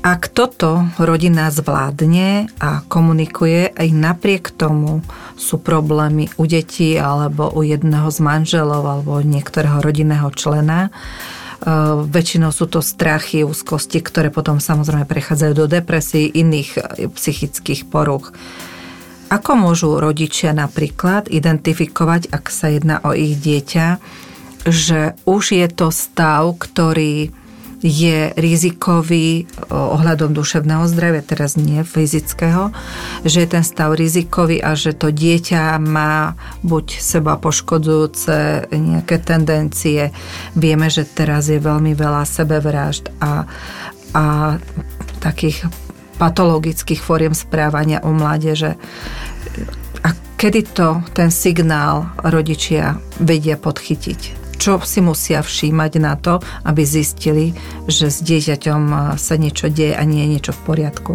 Ak 0.00 0.32
toto 0.32 0.88
rodina 0.96 1.52
zvládne 1.52 2.48
a 2.56 2.80
komunikuje, 2.88 3.68
aj 3.68 3.88
napriek 3.92 4.48
tomu 4.48 5.04
sú 5.36 5.60
problémy 5.60 6.32
u 6.40 6.48
detí 6.48 6.96
alebo 6.96 7.52
u 7.52 7.60
jedného 7.60 8.08
z 8.08 8.18
manželov 8.24 8.80
alebo 8.80 9.20
niektorého 9.20 9.84
rodinného 9.84 10.32
člena, 10.32 10.88
e, 10.88 10.90
väčšinou 12.08 12.48
sú 12.48 12.64
to 12.72 12.80
strachy, 12.80 13.44
úzkosti, 13.44 14.00
ktoré 14.00 14.32
potom 14.32 14.56
samozrejme 14.56 15.04
prechádzajú 15.04 15.52
do 15.52 15.68
depresí, 15.68 16.32
iných 16.32 16.80
psychických 17.12 17.84
poruch. 17.92 18.32
Ako 19.28 19.52
môžu 19.52 20.00
rodičia 20.00 20.56
napríklad 20.56 21.28
identifikovať, 21.28 22.32
ak 22.32 22.48
sa 22.48 22.72
jedná 22.72 23.04
o 23.04 23.12
ich 23.12 23.36
dieťa, 23.36 24.00
že 24.64 25.12
už 25.28 25.60
je 25.60 25.68
to 25.68 25.92
stav, 25.92 26.56
ktorý 26.56 27.36
je 27.80 28.36
rizikový 28.36 29.48
ohľadom 29.72 30.36
duševného 30.36 30.84
zdravia, 30.84 31.24
teraz 31.24 31.56
nie 31.56 31.80
fyzického, 31.80 32.76
že 33.24 33.44
je 33.44 33.48
ten 33.48 33.64
stav 33.64 33.96
rizikový 33.96 34.60
a 34.60 34.76
že 34.76 34.92
to 34.92 35.08
dieťa 35.08 35.80
má 35.80 36.36
buď 36.60 37.00
seba 37.00 37.40
poškodzujúce 37.40 38.68
nejaké 38.68 39.16
tendencie. 39.24 40.12
Vieme, 40.52 40.92
že 40.92 41.08
teraz 41.08 41.48
je 41.48 41.56
veľmi 41.56 41.96
veľa 41.96 42.28
sebevražd 42.28 43.16
a, 43.24 43.48
a 44.12 44.24
takých 45.24 45.64
patologických 46.20 47.00
fóriem 47.00 47.32
správania 47.32 48.04
u 48.04 48.12
mládeže. 48.12 48.76
A 50.04 50.08
kedy 50.36 50.60
to 50.76 51.00
ten 51.16 51.32
signál 51.32 52.12
rodičia 52.20 53.00
vedia 53.16 53.56
podchytiť? 53.56 54.39
Čo 54.60 54.76
si 54.84 55.00
musia 55.00 55.40
všímať 55.40 55.92
na 55.96 56.20
to, 56.20 56.44
aby 56.68 56.84
zistili, 56.84 57.56
že 57.88 58.12
s 58.12 58.20
dieťaťom 58.20 59.16
sa 59.16 59.34
niečo 59.40 59.72
deje 59.72 59.96
a 59.96 60.04
nie 60.04 60.28
je 60.28 60.32
niečo 60.36 60.52
v 60.52 60.60
poriadku? 60.68 61.12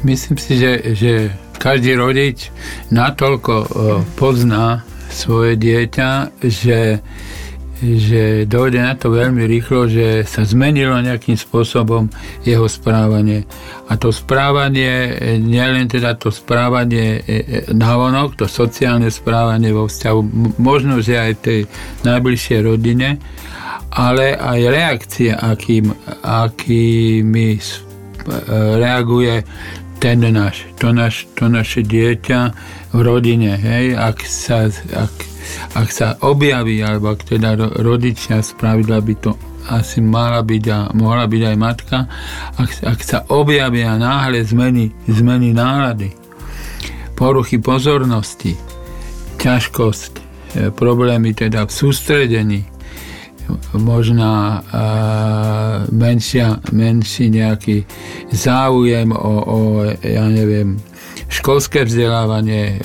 Myslím 0.00 0.40
si, 0.40 0.56
že, 0.56 0.96
že 0.96 1.12
každý 1.60 1.92
rodič 2.00 2.48
natoľko 2.88 3.52
pozná 4.16 4.80
svoje 5.12 5.60
dieťa, 5.60 6.40
že 6.40 7.04
že 7.80 8.44
dojde 8.44 8.84
na 8.84 8.92
to 8.92 9.08
veľmi 9.08 9.48
rýchlo, 9.48 9.88
že 9.88 10.28
sa 10.28 10.44
zmenilo 10.44 11.00
nejakým 11.00 11.34
spôsobom 11.34 12.12
jeho 12.44 12.68
správanie. 12.68 13.48
A 13.88 13.96
to 13.96 14.12
správanie, 14.12 15.16
nielen 15.40 15.88
teda 15.88 16.14
to 16.20 16.28
správanie 16.28 17.18
e, 17.18 17.20
e, 17.24 17.36
navonok, 17.72 18.36
to 18.36 18.46
sociálne 18.46 19.08
správanie 19.08 19.72
vo 19.72 19.88
vzťahu, 19.88 20.20
možno, 20.60 21.00
že 21.00 21.16
aj 21.16 21.32
tej 21.40 21.60
najbližšej 22.04 22.60
rodine, 22.60 23.16
ale 23.90 24.36
aj 24.36 24.60
reakcie, 24.70 25.32
akým, 25.32 25.90
akými 26.22 27.48
e, 27.56 27.62
reaguje 28.76 29.42
ten 30.00 30.20
náš, 30.20 30.64
to, 30.80 30.92
naš, 30.92 31.28
to 31.36 31.48
naše 31.48 31.84
dieťa 31.84 32.40
v 32.92 32.98
rodine. 33.04 33.56
Hej? 33.56 33.96
Ak, 34.00 34.24
sa, 34.24 34.68
ak 34.72 35.29
ak 35.74 35.88
sa 35.90 36.18
objaví, 36.20 36.82
alebo 36.82 37.14
ak 37.14 37.26
teda 37.26 37.54
rodičia 37.80 38.42
spravidla 38.42 38.98
by 39.00 39.14
to 39.20 39.32
asi 39.70 40.02
mala 40.02 40.42
byť 40.42 40.64
a 40.72 40.78
mohla 40.96 41.28
byť 41.30 41.42
aj 41.46 41.56
matka, 41.60 41.98
ak, 42.58 42.70
ak 42.82 43.00
sa 43.04 43.18
objavia 43.30 43.94
náhle 44.00 44.42
zmeny, 44.42 44.90
zmeny 45.06 45.54
nálady, 45.54 46.10
poruchy 47.14 47.60
pozornosti, 47.60 48.56
ťažkosť, 49.36 50.12
e, 50.16 50.22
problémy 50.72 51.36
teda 51.36 51.68
v 51.68 51.72
sústredení, 51.72 52.60
možná 53.74 54.62
menšia, 55.90 56.62
menší 56.70 57.34
nejaký 57.34 57.82
záujem 58.30 59.10
o, 59.10 59.32
o 59.42 59.58
ja 59.90 60.24
neviem, 60.30 60.78
školské 61.30 61.86
vzdelávanie, 61.86 62.78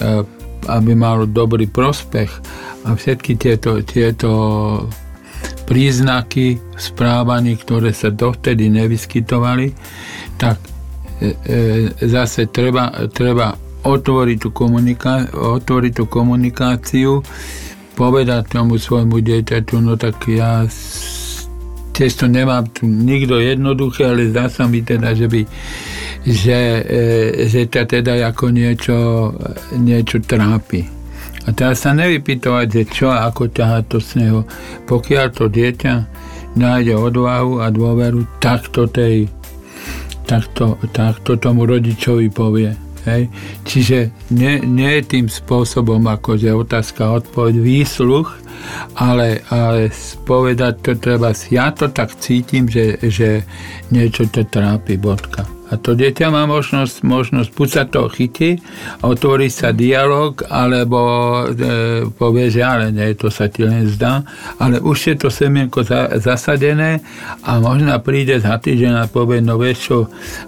aby 0.68 0.94
mal 0.98 1.26
dobrý 1.30 1.70
prospech. 1.70 2.32
A 2.86 2.94
všetky 2.94 3.38
tieto, 3.38 3.82
tieto 3.82 4.30
príznaky 5.66 6.62
správaní, 6.78 7.58
ktoré 7.58 7.94
sa 7.94 8.14
dovtedy 8.14 8.70
nevyskytovali, 8.70 9.74
tak 10.38 10.62
e, 11.22 11.34
e, 11.34 11.56
zase 12.06 12.50
treba, 12.50 12.94
treba 13.10 13.58
otvoriť 13.86 14.38
tú, 14.42 14.50
komuniká- 14.50 15.30
otvoriť 15.34 15.94
tú 15.94 16.06
komunikáciu, 16.10 17.22
povedať 17.96 18.58
tomu 18.58 18.78
svojmu 18.78 19.22
dieťaťu, 19.22 19.78
no 19.80 19.96
tak 19.96 20.26
ja 20.28 20.66
tiež 21.96 22.12
to 22.20 22.26
nemám 22.28 22.68
tu 22.76 22.84
nikto 22.90 23.40
jednoduché, 23.40 24.12
ale 24.12 24.28
zdá 24.28 24.52
sa 24.52 24.68
mi 24.68 24.84
teda, 24.84 25.16
že 25.16 25.32
by 25.32 25.42
že, 26.26 26.60
e, 26.82 27.46
že 27.46 27.70
ťa 27.70 27.84
teda 27.86 28.14
ako 28.34 28.50
niečo, 28.50 28.98
niečo 29.78 30.18
trápi. 30.26 30.82
A 31.46 31.54
teraz 31.54 31.86
sa 31.86 31.94
nevypýtovať, 31.94 32.66
že 32.74 32.84
čo 32.90 33.08
a 33.14 33.30
ako 33.30 33.54
ťahať 33.54 33.84
to 33.86 34.00
sneho. 34.02 34.40
Pokiaľ 34.90 35.26
to 35.30 35.46
dieťa 35.46 35.94
nájde 36.58 36.98
odvahu 36.98 37.62
a 37.62 37.70
dôveru, 37.70 38.42
tak 38.42 38.74
to 38.74 38.90
tej 38.90 39.30
takto, 40.26 40.82
takto 40.90 41.38
tomu 41.38 41.70
rodičovi 41.70 42.34
povie. 42.34 42.74
Hej. 43.06 43.30
Čiže 43.70 44.10
nie, 44.34 44.58
nie 44.66 45.06
tým 45.06 45.30
spôsobom, 45.30 46.02
ako 46.10 46.42
že 46.42 46.50
otázka, 46.50 47.22
odpoveď, 47.22 47.62
výsluch, 47.62 48.34
ale, 48.98 49.46
ale 49.54 49.94
povedať 50.26 50.74
to 50.82 50.92
treba, 50.98 51.30
ja 51.54 51.70
to 51.70 51.94
tak 51.94 52.18
cítim, 52.18 52.66
že, 52.66 52.98
že 53.06 53.46
niečo 53.94 54.26
to 54.34 54.42
trápi, 54.50 54.98
bodka. 54.98 55.45
A 55.66 55.82
to 55.82 55.98
dieťa 55.98 56.30
má 56.30 56.46
možnosť, 56.46 57.02
možnosť 57.02 57.50
buď 57.58 57.70
sa 57.74 57.84
to 57.90 58.06
chytí, 58.06 58.62
otvorí 59.02 59.50
sa 59.50 59.74
dialog, 59.74 60.38
alebo 60.46 61.00
e, 61.50 62.06
povie, 62.14 62.54
že 62.54 62.62
ale 62.62 62.94
nie, 62.94 63.18
to 63.18 63.34
sa 63.34 63.50
ti 63.50 63.66
len 63.66 63.90
zdá, 63.90 64.22
ale 64.62 64.78
už 64.78 64.98
je 65.10 65.16
to 65.18 65.34
semienko 65.34 65.82
za, 65.82 66.22
zasadené 66.22 67.02
a 67.42 67.58
možno 67.58 67.98
príde 67.98 68.38
za 68.38 68.62
týždeň 68.62 68.94
a 68.94 69.10
povie, 69.10 69.42
no 69.42 69.58
vieš 69.58 69.78
čo, 69.90 69.98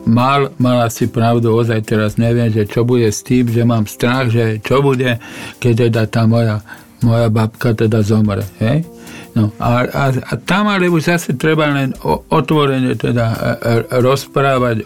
mal, 0.05 0.53
mal 0.62 0.86
asi 0.86 1.09
pravdu, 1.09 1.50
ozaj 1.50 1.81
teraz 1.81 2.21
neviem, 2.21 2.53
že 2.53 2.69
čo 2.69 2.86
bude 2.86 3.09
s 3.09 3.25
tým, 3.25 3.50
že 3.50 3.65
mám 3.65 3.89
strach, 3.89 4.29
že 4.29 4.62
čo 4.62 4.86
bude, 4.86 5.17
keď 5.57 5.89
teda 5.89 6.03
tá 6.05 6.29
moja, 6.29 6.62
moja 7.01 7.33
babka 7.33 7.74
teda 7.74 8.05
zomre. 8.05 8.45
Hej? 8.62 8.96
No, 9.38 9.53
a, 9.62 9.86
a, 9.86 10.06
a 10.17 10.34
tam 10.41 10.65
ale 10.74 10.89
už 10.89 11.13
zase 11.13 11.38
treba 11.38 11.70
len 11.70 11.94
otvorene 12.34 12.98
teda 12.98 13.25
e, 13.29 13.38
e, 13.38 14.01
rozprávať 14.01 14.82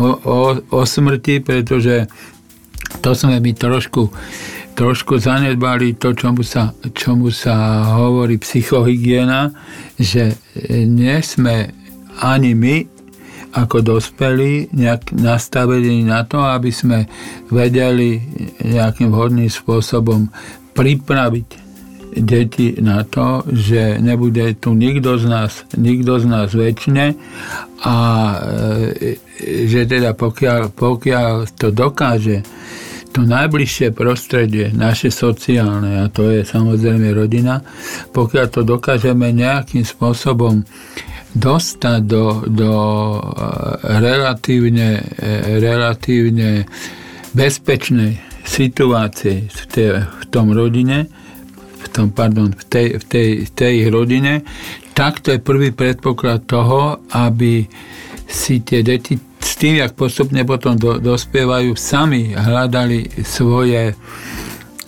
o, 0.00 0.08
o, 0.24 0.38
o 0.56 0.80
smrti, 0.88 1.44
pretože 1.44 2.08
to 3.04 3.12
sme 3.12 3.36
my 3.44 3.52
trošku, 3.52 4.08
trošku 4.72 5.20
zanedbali 5.20 6.00
to, 6.00 6.16
čomu 6.16 6.40
sa, 6.40 6.72
čomu 6.96 7.28
sa 7.28 7.84
hovorí 8.00 8.40
psychohygiena, 8.40 9.52
že 10.00 10.32
nie 10.88 11.20
sme 11.20 11.68
ani 12.24 12.56
my 12.56 12.76
ako 13.52 13.84
dospelí 13.84 14.72
nejak 14.72 15.12
nastavení 15.12 16.08
na 16.08 16.24
to, 16.24 16.40
aby 16.40 16.72
sme 16.72 17.04
vedeli 17.52 18.22
nejakým 18.64 19.12
vhodným 19.12 19.50
spôsobom 19.52 20.32
pripraviť 20.72 21.69
deti 22.16 22.74
na 22.82 23.06
to, 23.06 23.46
že 23.50 23.98
nebude 24.02 24.58
tu 24.58 24.74
nikto 24.74 25.18
z 25.18 25.24
nás, 25.30 25.52
nikto 25.78 26.18
z 26.18 26.26
nás 26.26 26.50
väčšine 26.50 27.14
a 27.86 27.96
e, 28.34 29.16
že 29.66 29.86
teda 29.86 30.12
pokiaľ, 30.18 30.74
pokiaľ 30.74 31.32
to 31.56 31.70
dokáže 31.70 32.42
to 33.10 33.26
najbližšie 33.26 33.90
prostredie, 33.90 34.70
naše 34.70 35.10
sociálne, 35.10 35.98
a 35.98 36.06
to 36.06 36.30
je 36.30 36.46
samozrejme 36.46 37.10
rodina, 37.10 37.58
pokiaľ 38.14 38.46
to 38.46 38.62
dokážeme 38.62 39.34
nejakým 39.34 39.82
spôsobom 39.82 40.62
dostať 41.34 42.00
do, 42.06 42.42
do 42.46 42.72
e, 43.14 43.20
relatívne, 43.98 45.02
e, 45.18 45.58
relatívne 45.58 46.66
bezpečnej 47.34 48.18
situácie 48.42 49.46
v, 49.46 49.62
te, 49.70 49.86
v 50.02 50.24
tom 50.30 50.50
rodine, 50.50 51.06
tom, 51.90 52.08
pardon, 52.14 52.54
v 52.54 52.64
tej, 52.66 52.86
v 52.98 53.04
tej, 53.04 53.28
v 53.46 53.50
tej 53.50 53.74
rodine, 53.90 54.46
tak 54.94 55.22
to 55.22 55.34
je 55.34 55.40
prvý 55.42 55.74
predpoklad 55.74 56.46
toho, 56.46 57.02
aby 57.14 57.66
si 58.30 58.62
tie 58.62 58.86
deti 58.86 59.18
s 59.40 59.56
tým, 59.56 59.80
jak 59.80 59.96
postupne 59.96 60.44
potom 60.44 60.76
do, 60.76 61.00
dospievajú, 61.00 61.74
sami 61.74 62.36
hľadali 62.36 63.24
svoje 63.24 63.96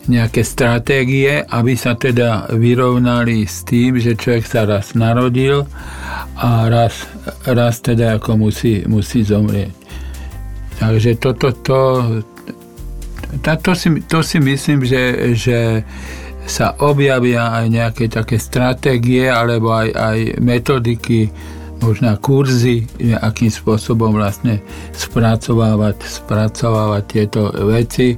nejaké 0.07 0.43
stratégie, 0.43 1.43
aby 1.47 1.79
sa 1.79 1.95
teda 1.95 2.51
vyrovnali 2.51 3.47
s 3.47 3.63
tým, 3.63 4.03
že 4.03 4.19
človek 4.19 4.45
sa 4.47 4.67
raz 4.67 4.99
narodil 4.99 5.63
a 6.35 6.67
raz, 6.67 7.07
raz 7.47 7.79
teda 7.79 8.19
ako 8.19 8.51
musí, 8.51 8.83
musí 8.91 9.23
zomrieť. 9.23 9.71
Takže 10.83 11.11
toto, 11.23 11.55
to, 11.63 11.81
to, 13.47 13.53
to, 13.63 13.73
si, 13.79 13.89
to 14.11 14.19
si 14.27 14.39
myslím, 14.43 14.83
že, 14.83 15.35
že 15.39 15.59
sa 16.47 16.75
objavia 16.83 17.55
aj 17.55 17.67
nejaké 17.71 18.05
také 18.11 18.37
stratégie 18.37 19.31
alebo 19.31 19.73
aj, 19.73 19.89
aj 19.95 20.19
metodiky, 20.43 21.31
možná 21.83 22.15
kurzy, 22.19 22.87
akým 23.19 23.51
spôsobom 23.51 24.15
vlastne 24.15 24.63
spracovávať, 24.95 25.99
spracovávať 26.03 27.03
tieto 27.11 27.51
veci, 27.67 28.15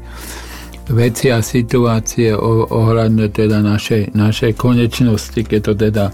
veci 0.92 1.32
a 1.32 1.40
situácie 1.40 2.36
ohľadne 2.68 3.32
teda 3.32 3.64
našej, 3.64 4.12
našej 4.12 4.52
konečnosti, 4.60 5.40
keď 5.40 5.60
to 5.64 5.72
teda 5.72 6.04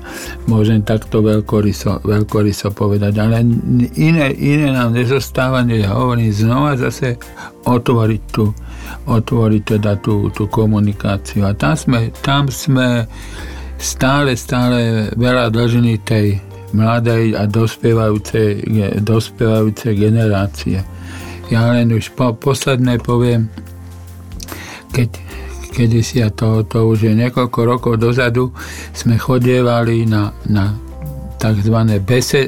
môžem 0.47 0.87
takto 0.87 1.27
veľkoryso, 1.27 2.07
veľkoryso 2.07 2.71
povedať. 2.71 3.19
Ale 3.19 3.43
iné, 3.99 4.31
iné 4.31 4.71
nám 4.71 4.95
nezostáva, 4.95 5.67
než 5.67 5.91
hovorím 5.91 6.31
znova 6.31 6.79
zase 6.79 7.19
otvoriť 7.67 8.23
tú, 8.31 8.55
otvoriť 9.07 9.63
teda 9.79 9.97
tú, 9.99 10.29
tú 10.31 10.47
komunikáciu. 10.47 11.47
A 11.47 11.53
tam 11.57 11.75
sme, 11.75 12.13
tam 12.21 12.47
sme 12.51 13.07
stále, 13.81 14.37
stále 14.37 15.09
veľa 15.17 15.49
dlžení 15.49 16.03
tej 16.05 16.39
mladej 16.77 17.35
a 17.35 17.49
dospievajúcej, 17.51 18.63
dospievajúcej 19.03 19.93
generácie. 19.97 20.79
Ja 21.51 21.67
len 21.75 21.91
už 21.91 22.15
po, 22.15 22.31
posledné 22.37 23.03
poviem, 23.03 23.51
keď, 24.95 25.11
kedy 25.75 25.99
si, 26.03 26.23
a 26.23 26.31
to, 26.31 26.63
to 26.63 26.87
už 26.87 27.11
je 27.11 27.13
niekoľko 27.15 27.59
rokov 27.67 27.95
dozadu, 27.99 28.55
sme 28.95 29.19
chodievali 29.19 30.07
na, 30.07 30.31
na 30.47 30.79
tzv. 31.43 31.77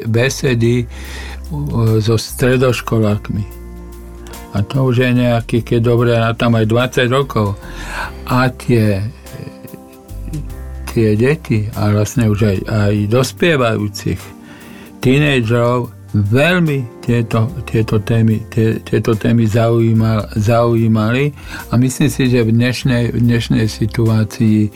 besedy 0.07 0.87
so 1.99 2.15
stredoškolákmi 2.15 3.62
a 4.53 4.61
to 4.61 4.93
už 4.93 5.09
je 5.09 5.11
nejaký, 5.17 5.65
keď 5.65 5.81
dobre, 5.81 6.13
na 6.13 6.37
tam 6.37 6.55
aj 6.61 6.69
20 6.69 7.09
rokov. 7.09 7.57
A 8.29 8.53
tie, 8.53 9.01
tie 10.93 11.17
deti, 11.17 11.73
a 11.73 11.89
vlastne 11.89 12.29
už 12.29 12.41
aj, 12.45 12.59
aj 12.69 12.95
dospievajúcich 13.09 14.21
tínejdžerov 15.01 16.03
veľmi 16.13 17.01
tieto, 17.01 17.49
tieto 17.65 17.97
témy, 18.05 18.45
tie, 18.53 18.77
tieto 18.85 19.17
témy 19.17 19.49
zaujímal, 19.49 20.29
zaujímali 20.37 21.33
a 21.73 21.81
myslím 21.81 22.13
si, 22.13 22.29
že 22.29 22.45
v 22.45 22.53
dnešnej, 22.53 23.17
v 23.17 23.19
dnešnej 23.19 23.65
situácii 23.65 24.69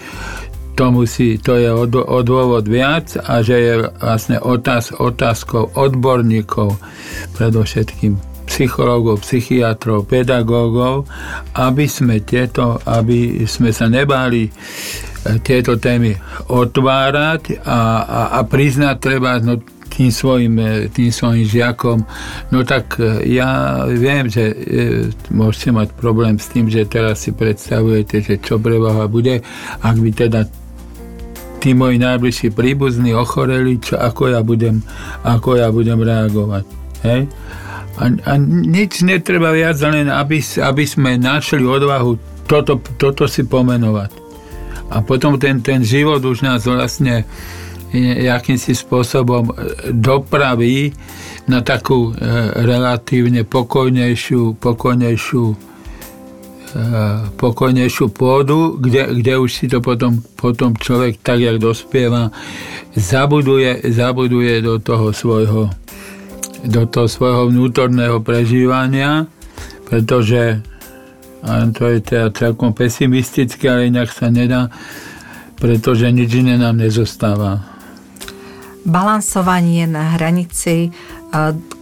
to, 0.76 0.92
musí, 0.92 1.36
to 1.40 1.56
je 1.56 1.68
o, 1.72 1.84
o 1.88 2.18
dôvod 2.24 2.64
viac 2.68 3.16
a 3.20 3.40
že 3.40 3.56
je 3.56 3.74
vlastne 4.00 4.40
otáz, 4.40 4.92
otázkou 4.92 5.72
odborníkov 5.76 6.76
predovšetkým 7.36 8.35
psychológov, 8.46 9.26
psychiatrov, 9.26 10.06
pedagógov, 10.06 11.04
aby 11.52 11.84
sme, 11.90 12.22
tieto, 12.22 12.78
aby 12.86 13.44
sme 13.44 13.74
sa 13.74 13.90
nebáli 13.90 14.48
e, 14.48 14.50
tieto 15.42 15.76
témy 15.76 16.14
otvárať 16.48 17.60
a, 17.66 17.78
a, 18.06 18.20
a 18.38 18.40
priznať 18.46 18.96
treba 19.02 19.36
no, 19.42 19.58
tým 19.90 20.14
svojim, 20.14 20.54
e, 20.56 20.86
tým 20.88 21.10
svojim 21.10 21.44
žiakom. 21.44 22.06
No 22.54 22.62
tak 22.62 22.96
e, 23.02 23.26
ja 23.34 23.82
viem, 23.90 24.30
že 24.30 24.54
môžete 25.34 25.74
mať 25.74 25.88
problém 25.98 26.38
s 26.38 26.46
tým, 26.48 26.70
že 26.70 26.86
teraz 26.86 27.26
si 27.26 27.34
predstavujete, 27.34 28.22
že 28.22 28.34
čo 28.38 28.62
pre 28.62 28.78
Boha 28.78 29.10
bude, 29.10 29.42
ak 29.82 29.96
by 29.98 30.10
teda 30.14 30.46
tí 31.66 31.74
moji 31.74 31.98
najbližší 31.98 32.54
príbuzní 32.54 33.10
ochoreli, 33.10 33.82
čo, 33.82 33.98
ako, 33.98 34.30
ja 34.30 34.40
budem, 34.46 34.86
ako 35.26 35.58
ja 35.58 35.66
budem 35.74 35.98
reagovať. 35.98 36.64
Hej? 37.02 37.26
A, 37.96 38.12
a 38.12 38.32
nič 38.40 39.00
netreba 39.00 39.52
viac, 39.56 39.80
len 39.80 40.12
aby, 40.12 40.38
aby 40.40 40.84
sme 40.84 41.16
našli 41.16 41.64
odvahu 41.64 42.44
toto, 42.44 42.78
toto 43.00 43.24
si 43.26 43.42
pomenovať. 43.42 44.10
A 44.92 45.02
potom 45.02 45.34
ten, 45.40 45.58
ten 45.64 45.82
život 45.82 46.22
už 46.22 46.46
nás 46.46 46.62
vlastne 46.62 47.26
akýmsi 48.30 48.74
spôsobom 48.74 49.50
e, 49.50 49.54
dopraví 49.94 50.92
na 51.46 51.62
takú 51.62 52.10
e, 52.10 52.18
relatívne 52.66 53.46
pokojnejšiu, 53.46 54.58
pokojnejšiu 54.58 55.44
e, 55.46 55.56
pokojnejšiu 57.38 58.06
pôdu, 58.10 58.76
kde, 58.76 59.22
kde 59.22 59.34
už 59.38 59.50
si 59.50 59.66
to 59.70 59.78
potom, 59.78 60.20
potom 60.36 60.74
človek 60.74 61.22
tak, 61.22 61.40
jak 61.40 61.62
dospieva, 61.62 62.34
zabuduje, 62.92 63.86
zabuduje 63.90 64.60
do 64.60 64.82
toho 64.82 65.14
svojho 65.14 65.70
do 66.64 66.88
toho 66.88 67.10
svojho 67.10 67.52
vnútorného 67.52 68.22
prežívania, 68.24 69.28
pretože 69.84 70.62
a 71.46 71.62
to 71.70 71.86
je 71.86 72.02
teda 72.02 72.34
celkom 72.34 72.74
pesimistické, 72.74 73.70
ale 73.70 73.86
inak 73.86 74.10
sa 74.10 74.26
nedá, 74.32 74.66
pretože 75.54 76.10
nič 76.10 76.42
iné 76.42 76.58
nám 76.58 76.74
nezostáva. 76.74 77.62
Balansovanie 78.82 79.86
na 79.86 80.18
hranici 80.18 80.90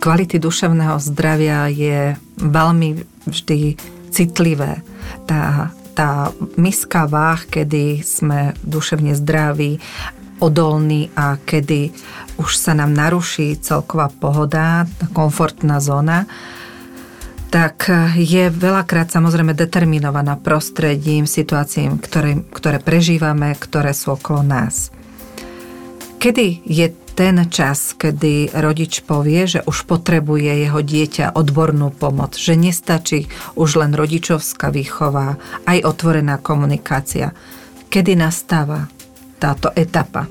kvality 0.01 0.37
duševného 0.37 1.01
zdravia 1.01 1.73
je 1.73 2.13
veľmi 2.37 2.89
vždy 3.25 3.81
citlivé. 4.13 4.85
Tá 5.25 5.73
tá 5.95 6.35
miska 6.59 7.07
váh, 7.07 7.47
kedy 7.47 8.03
sme 8.03 8.53
duševne 8.67 9.15
zdraví, 9.15 9.79
odolní 10.43 11.15
a 11.15 11.39
kedy 11.39 11.95
už 12.39 12.51
sa 12.59 12.75
nám 12.75 12.95
naruší 12.95 13.59
celková 13.59 14.11
pohoda, 14.11 14.87
komfortná 15.15 15.79
zóna, 15.79 16.27
tak 17.55 17.87
je 18.19 18.51
veľakrát 18.51 19.15
samozrejme 19.15 19.55
determinovaná 19.55 20.35
prostredím, 20.35 21.23
situáciím, 21.23 22.03
ktoré, 22.03 22.43
ktoré 22.51 22.83
prežívame, 22.83 23.55
ktoré 23.55 23.95
sú 23.95 24.19
okolo 24.19 24.43
nás. 24.43 24.91
Kedy 26.19 26.67
je 26.67 26.91
ten 27.15 27.39
čas, 27.47 27.95
kedy 27.95 28.59
rodič 28.59 29.07
povie, 29.07 29.47
že 29.47 29.63
už 29.63 29.87
potrebuje 29.87 30.67
jeho 30.67 30.83
dieťa 30.83 31.39
odbornú 31.39 31.95
pomoc, 31.95 32.35
že 32.35 32.59
nestačí 32.59 33.31
už 33.55 33.79
len 33.79 33.95
rodičovská 33.95 34.75
výchova, 34.75 35.39
aj 35.63 35.79
otvorená 35.87 36.43
komunikácia. 36.43 37.31
Kedy 37.87 38.19
nastáva 38.19 38.91
táto 39.39 39.71
etapa? 39.79 40.27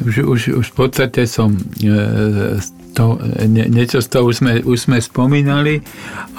Už, 0.00 0.24
už, 0.24 0.40
už 0.56 0.66
v 0.72 0.76
podstate 0.76 1.28
som 1.28 1.52
e, 1.52 2.60
to, 2.96 3.20
nie, 3.46 3.68
niečo 3.68 4.00
z 4.00 4.08
toho 4.08 4.32
už 4.32 4.40
sme, 4.40 4.52
už 4.64 4.78
sme 4.88 4.98
spomínali, 4.98 5.84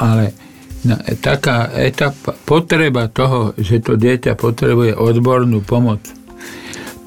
ale 0.02 0.34
na, 0.82 0.98
taká 1.22 1.70
etapa, 1.78 2.34
potreba 2.46 3.06
toho, 3.06 3.54
že 3.58 3.86
to 3.86 3.96
dieťa 3.96 4.34
potrebuje 4.34 4.98
odbornú 4.98 5.62
pomoc, 5.62 6.02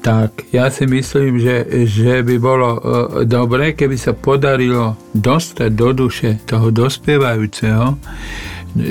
tak 0.05 0.45
ja 0.53 0.69
si 0.69 0.85
myslím, 0.85 1.41
že, 1.41 1.65
že 1.89 2.21
by 2.21 2.35
bolo 2.37 2.69
e, 2.77 2.79
dobre, 3.25 3.73
keby 3.73 3.97
sa 3.97 4.13
podarilo 4.13 4.93
dostať 5.17 5.69
do 5.73 5.89
duše 5.97 6.37
toho 6.45 6.69
dospievajúceho, 6.69 7.97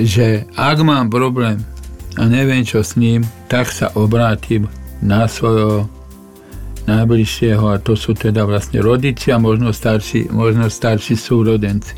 že 0.02 0.48
ak 0.58 0.82
mám 0.82 1.06
problém 1.12 1.62
a 2.18 2.26
neviem 2.26 2.66
čo 2.66 2.82
s 2.82 2.98
ním, 2.98 3.22
tak 3.46 3.70
sa 3.70 3.94
obrátim 3.94 4.66
na 4.98 5.30
svojho 5.30 5.86
najbližšieho 6.84 7.64
a 7.64 7.80
to 7.80 7.96
sú 7.96 8.12
teda 8.12 8.44
vlastne 8.44 8.80
rodičia, 8.84 9.40
možno 9.40 9.72
starší, 9.72 10.28
možno 10.32 10.68
starší 10.68 11.16
súrodenci. 11.16 11.96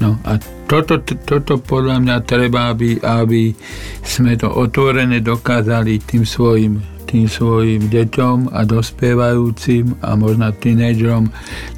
No 0.00 0.16
a 0.24 0.36
toto, 0.68 1.00
toto 1.00 1.56
podľa 1.60 2.00
mňa 2.00 2.16
treba, 2.24 2.72
aby, 2.72 3.00
aby 3.00 3.52
sme 4.04 4.36
to 4.36 4.48
otvorené 4.48 5.20
dokázali 5.20 6.00
tým 6.04 6.24
svojim 6.24 6.96
tým 7.06 7.30
svojim 7.30 7.86
deťom 7.86 8.50
a 8.50 8.66
dospievajúcim 8.66 10.02
a 10.02 10.18
možno 10.18 10.50
tínedžerom 10.50 11.30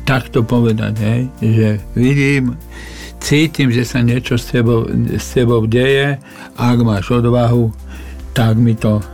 takto 0.09 0.41
povedať, 0.41 0.95
hej, 1.05 1.23
že 1.45 1.69
vidím, 1.93 2.57
cítim, 3.21 3.69
že 3.69 3.85
sa 3.85 4.01
niečo 4.01 4.41
s 4.41 4.49
tebou, 4.49 4.89
s 4.89 5.37
tebou 5.37 5.69
deje, 5.69 6.17
ak 6.57 6.79
máš 6.81 7.13
odvahu, 7.13 7.69
tak 8.33 8.57
mi 8.57 8.73
to 8.73 9.05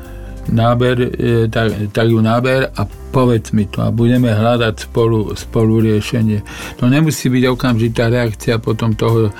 náber, 0.52 0.96
e, 1.00 1.08
tak, 1.48 1.92
tak 1.92 2.06
ju 2.08 2.20
náber 2.20 2.68
a 2.74 2.82
povedz 2.84 3.54
mi 3.54 3.64
to 3.70 3.80
a 3.80 3.94
budeme 3.94 4.32
hľadať 4.34 4.90
spolu, 4.90 5.32
spolu 5.38 5.80
riešenie. 5.80 6.42
To 6.82 6.90
nemusí 6.90 7.30
byť 7.30 7.44
okamžitá 7.48 8.10
reakcia 8.10 8.58
potom 8.58 8.92
toho 8.92 9.30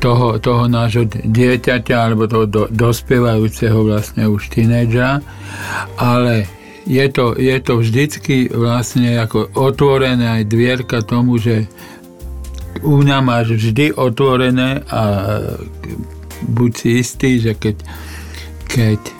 toho, 0.00 0.40
toho 0.40 0.64
nášho 0.64 1.04
dieťaťa 1.04 1.96
alebo 2.08 2.24
toho 2.24 2.48
do, 2.48 2.62
dospievajúceho 2.72 3.84
vlastne 3.84 4.24
už 4.32 4.48
tínedža, 4.48 5.20
ale 6.00 6.48
je 6.88 7.04
to, 7.12 7.36
je 7.36 7.56
to 7.60 7.72
vždycky 7.76 8.48
vlastne 8.48 9.20
ako 9.20 9.52
otvorené 9.52 10.40
aj 10.40 10.42
dvierka 10.48 11.04
tomu, 11.04 11.36
že 11.36 11.68
u 12.80 12.96
mňa 12.96 13.18
máš 13.20 13.60
vždy 13.60 13.92
otvorené 13.92 14.80
a 14.88 15.02
buď 16.48 16.70
si 16.72 16.88
istý, 17.04 17.36
že 17.36 17.52
keď, 17.52 17.76
keď 18.72 19.19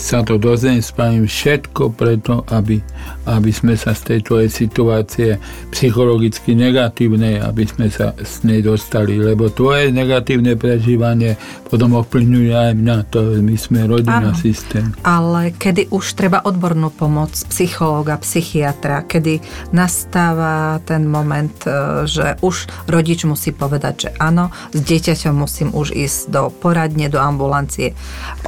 sa 0.00 0.24
to 0.24 0.40
dozviem, 0.40 0.80
spravím 0.80 1.28
všetko 1.28 1.92
preto, 1.92 2.40
aby, 2.48 2.80
aby 3.28 3.52
sme 3.52 3.76
sa 3.76 3.92
z 3.92 4.16
tejto 4.16 4.40
situácie 4.48 5.36
psychologicky 5.68 6.56
negatívnej, 6.56 7.44
aby 7.44 7.68
sme 7.68 7.92
sa 7.92 8.16
z 8.16 8.48
nej 8.48 8.60
dostali, 8.64 9.20
lebo 9.20 9.52
tvoje 9.52 9.92
negatívne 9.92 10.56
prežívanie 10.56 11.36
potom 11.68 12.00
ovplyvňuje 12.00 12.52
aj 12.56 12.72
mňa, 12.72 12.96
to 13.12 13.20
my 13.44 13.56
sme 13.60 13.84
rodina, 13.84 14.32
Áno, 14.32 14.38
systém. 14.40 14.96
Ale 15.04 15.52
kedy 15.52 15.92
už 15.92 16.16
treba 16.16 16.40
odbornú 16.40 16.88
pomoc 16.88 17.36
psychológa, 17.52 18.16
psychiatra, 18.24 19.04
kedy 19.04 19.44
nastáva 19.76 20.80
ten 20.88 21.04
moment, 21.04 21.52
e, 21.68 22.08
že 22.08 22.40
už 22.40 22.88
rodič 22.88 23.28
musí 23.28 23.52
povedať, 23.52 23.94
že 24.08 24.10
áno, 24.16 24.48
s 24.72 24.80
dieťaťom 24.80 25.34
musím 25.36 25.68
už 25.76 25.92
ísť 25.92 26.18
do 26.32 26.42
poradne, 26.48 27.12
do 27.12 27.20
ambulancie, 27.20 27.92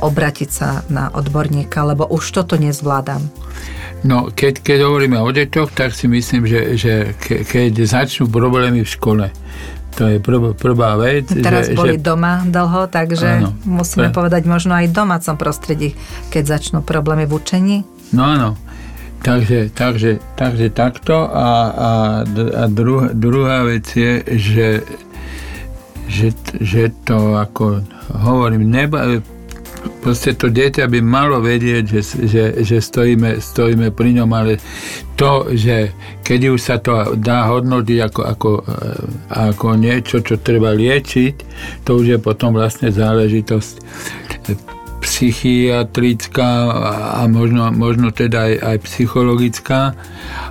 obratiť 0.01 0.49
sa 0.49 0.81
na 0.89 1.13
odborníka, 1.13 1.85
lebo 1.85 2.09
už 2.09 2.33
toto 2.33 2.57
nezvládam? 2.57 3.21
No, 4.01 4.33
keď, 4.33 4.65
keď 4.65 4.79
hovoríme 4.89 5.21
o 5.21 5.29
deťoch, 5.29 5.77
tak 5.77 5.93
si 5.93 6.09
myslím, 6.09 6.49
že, 6.49 6.81
že 6.81 6.93
ke, 7.21 7.45
keď 7.45 7.85
začnú 7.85 8.33
problémy 8.33 8.81
v 8.81 8.89
škole, 8.89 9.27
to 9.93 10.09
je 10.09 10.17
prv, 10.23 10.57
prvá 10.57 10.97
vec. 10.97 11.29
Teraz 11.29 11.69
že, 11.69 11.77
boli 11.77 12.01
že... 12.01 12.05
doma 12.05 12.41
dlho, 12.49 12.89
takže 12.89 13.45
áno, 13.45 13.53
musíme 13.69 14.09
pre... 14.09 14.17
povedať 14.17 14.49
možno 14.49 14.73
aj 14.73 14.89
v 14.89 14.95
domácom 14.97 15.37
prostredí, 15.37 15.93
keď 16.33 16.57
začnú 16.57 16.81
problémy 16.81 17.29
v 17.29 17.33
učení. 17.37 17.77
No 18.17 18.25
áno. 18.25 18.51
Takže, 19.21 19.69
takže, 19.77 20.17
takže 20.33 20.73
takto 20.73 21.29
a, 21.29 21.49
a, 21.69 21.91
a 22.25 22.63
druh, 22.73 23.13
druhá 23.13 23.69
vec 23.69 23.85
je, 23.93 24.25
že, 24.41 24.69
že, 26.09 26.33
že 26.57 26.89
to 27.05 27.37
ako 27.37 27.85
hovorím, 28.17 28.65
neba, 28.73 29.21
proste 30.01 30.37
to 30.37 30.49
dieťa 30.49 30.89
by 30.89 31.01
malo 31.01 31.41
vedieť, 31.41 31.85
že, 31.85 32.01
že, 32.27 32.45
že 32.65 32.77
stojíme, 32.81 33.41
stojíme 33.41 33.93
pri 33.93 34.21
ňom, 34.21 34.31
ale 34.33 34.57
to, 35.17 35.53
že 35.53 35.93
keď 36.25 36.41
už 36.53 36.61
sa 36.61 36.77
to 36.81 37.17
dá 37.21 37.49
hodnotiť 37.53 37.99
ako, 38.09 38.21
ako, 38.25 38.51
ako 39.29 39.67
niečo, 39.77 40.25
čo 40.25 40.41
treba 40.41 40.73
liečiť, 40.73 41.35
to 41.85 41.91
už 42.01 42.17
je 42.17 42.19
potom 42.19 42.57
vlastne 42.57 42.89
záležitosť 42.89 43.75
psychiatrická 45.01 46.51
a 47.17 47.25
možno, 47.27 47.73
možno 47.73 48.13
teda 48.13 48.47
aj, 48.47 48.55
aj 48.61 48.77
psychologická. 48.85 49.97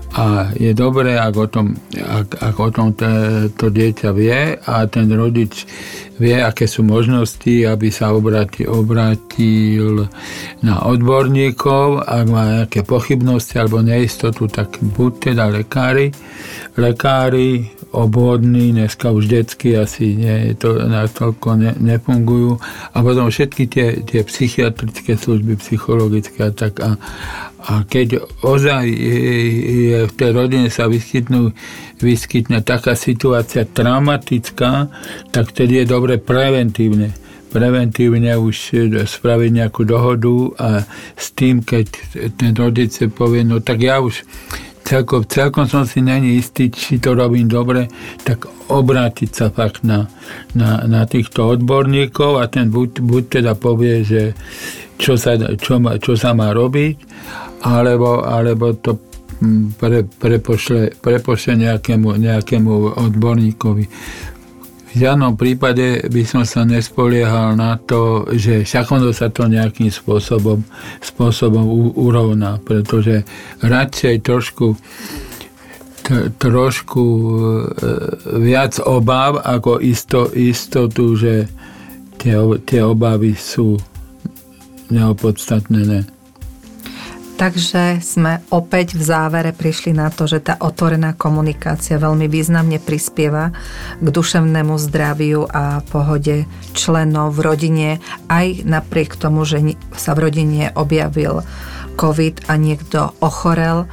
A 0.09 0.49
je 0.57 0.73
dobré, 0.73 1.21
ak 1.21 1.33
o 1.38 1.45
tom, 1.45 1.77
ak, 1.93 2.27
ak 2.41 2.55
o 2.57 2.69
tom 2.73 2.97
to 3.53 3.65
dieťa 3.69 4.09
vie 4.09 4.57
a 4.57 4.73
ten 4.89 5.05
rodič 5.13 5.69
vie, 6.17 6.35
aké 6.41 6.65
sú 6.65 6.81
možnosti, 6.81 7.63
aby 7.63 7.93
sa 7.93 8.12
obrátil, 8.12 8.67
obrátil 8.73 10.09
na 10.65 10.81
odborníkov, 10.83 12.03
ak 12.03 12.25
má 12.25 12.43
nejaké 12.65 12.81
pochybnosti 12.83 13.62
alebo 13.62 13.85
neistotu, 13.85 14.49
tak 14.49 14.81
buď 14.81 15.31
teda 15.31 15.45
lekári, 15.53 16.09
lekári 16.75 17.79
obvodní, 17.91 18.71
dneska 18.71 19.12
už 19.12 19.25
detsky 19.25 19.73
asi 19.78 20.13
nie, 20.13 20.54
to 20.54 20.78
natoľko 20.78 21.58
ne, 21.58 21.71
nefungujú. 21.78 22.62
A 22.93 22.97
potom 23.02 23.34
všetky 23.34 23.63
tie, 23.65 23.88
tie 24.06 24.21
psychiatrické 24.21 25.17
služby, 25.17 25.58
psychologické 25.58 26.49
a 26.49 26.52
tak. 26.54 26.78
A, 26.86 27.02
a 27.65 27.71
keď 27.89 28.21
ozaj 28.45 28.86
je, 28.86 30.06
v 30.06 30.13
tej 30.13 30.32
rodine 30.32 30.69
sa 30.69 30.86
vyskytnú, 30.86 31.54
vyskytne 31.97 32.62
taká 32.62 32.93
situácia 32.93 33.65
traumatická, 33.65 34.93
tak 35.34 35.49
vtedy 35.49 35.84
je 35.84 35.86
dobre 35.89 36.21
preventívne 36.21 37.17
preventívne 37.49 38.38
už 38.38 38.78
spraviť 39.10 39.49
nejakú 39.49 39.82
dohodu 39.82 40.36
a 40.62 40.69
s 41.17 41.34
tým, 41.34 41.65
keď 41.65 41.86
ten 42.38 42.54
rodice 42.54 43.10
povie, 43.10 43.41
no 43.41 43.58
tak 43.58 43.82
ja 43.82 43.97
už 43.97 44.21
celkom, 44.89 45.21
celkom 45.30 45.65
som 45.69 45.86
si 45.86 46.02
není 46.02 46.41
istý, 46.41 46.73
či 46.73 46.97
to 46.97 47.13
robím 47.13 47.45
dobre, 47.45 47.86
tak 48.25 48.49
obrátiť 48.73 49.30
sa 49.30 49.45
fakt 49.54 49.86
na, 49.86 50.10
na, 50.58 50.82
na 50.89 51.06
týchto 51.06 51.45
odborníkov 51.54 52.41
a 52.41 52.49
ten 52.49 52.73
buď, 52.73 53.06
buď 53.06 53.23
teda 53.41 53.54
povie, 53.54 54.02
že 54.02 54.34
čo 54.97 55.13
sa, 55.13 55.38
čo, 55.38 55.78
čo 55.78 56.13
sa 56.17 56.34
má 56.34 56.49
robiť, 56.49 56.95
alebo, 57.62 58.25
alebo 58.25 58.73
to 58.73 58.97
mm, 59.39 59.78
pre, 59.78 60.02
prepošle, 60.10 60.97
prepošle 60.97 61.54
nejakému, 61.54 62.10
nejakému 62.17 62.97
odborníkovi. 62.97 63.86
V 64.89 65.06
žiadnom 65.06 65.38
prípade 65.38 66.02
by 66.10 66.23
som 66.25 66.41
sa 66.41 66.65
nespoliehal 66.65 67.54
na 67.54 67.78
to, 67.78 68.25
že 68.34 68.65
však 68.65 68.89
sa 69.13 69.30
to 69.30 69.45
nejakým 69.45 69.93
spôsobom, 69.93 70.65
spôsobom 70.97 71.93
urovná, 71.93 72.58
pretože 72.62 73.21
radšej 73.62 74.15
trošku 74.25 74.78
trošku 76.41 77.06
e, 77.06 77.30
viac 78.41 78.82
obáv 78.82 79.45
ako 79.45 79.78
isto, 79.78 80.34
istotu, 80.34 81.13
že 81.13 81.45
tie, 82.17 82.34
tie 82.65 82.82
obavy 82.82 83.38
sú 83.38 83.78
neopodstatnené. 84.89 86.18
Takže 87.39 88.04
sme 88.04 88.43
opäť 88.52 88.99
v 88.99 89.04
závere 89.08 89.56
prišli 89.56 89.95
na 89.95 90.12
to, 90.12 90.28
že 90.28 90.43
tá 90.43 90.60
otvorená 90.60 91.15
komunikácia 91.15 91.95
veľmi 91.95 92.28
významne 92.28 92.84
prispieva 92.84 93.56
k 93.95 94.08
duševnému 94.12 94.75
zdraviu 94.75 95.47
a 95.47 95.80
pohode 95.88 96.43
členov 96.75 97.39
v 97.39 97.47
rodine, 97.47 97.89
aj 98.28 98.67
napriek 98.67 99.15
tomu, 99.15 99.47
že 99.47 99.80
sa 99.95 100.19
v 100.19 100.28
rodine 100.28 100.75
objavil 100.75 101.39
COVID 101.95 102.52
a 102.52 102.60
niekto 102.60 103.15
ochorel 103.23 103.88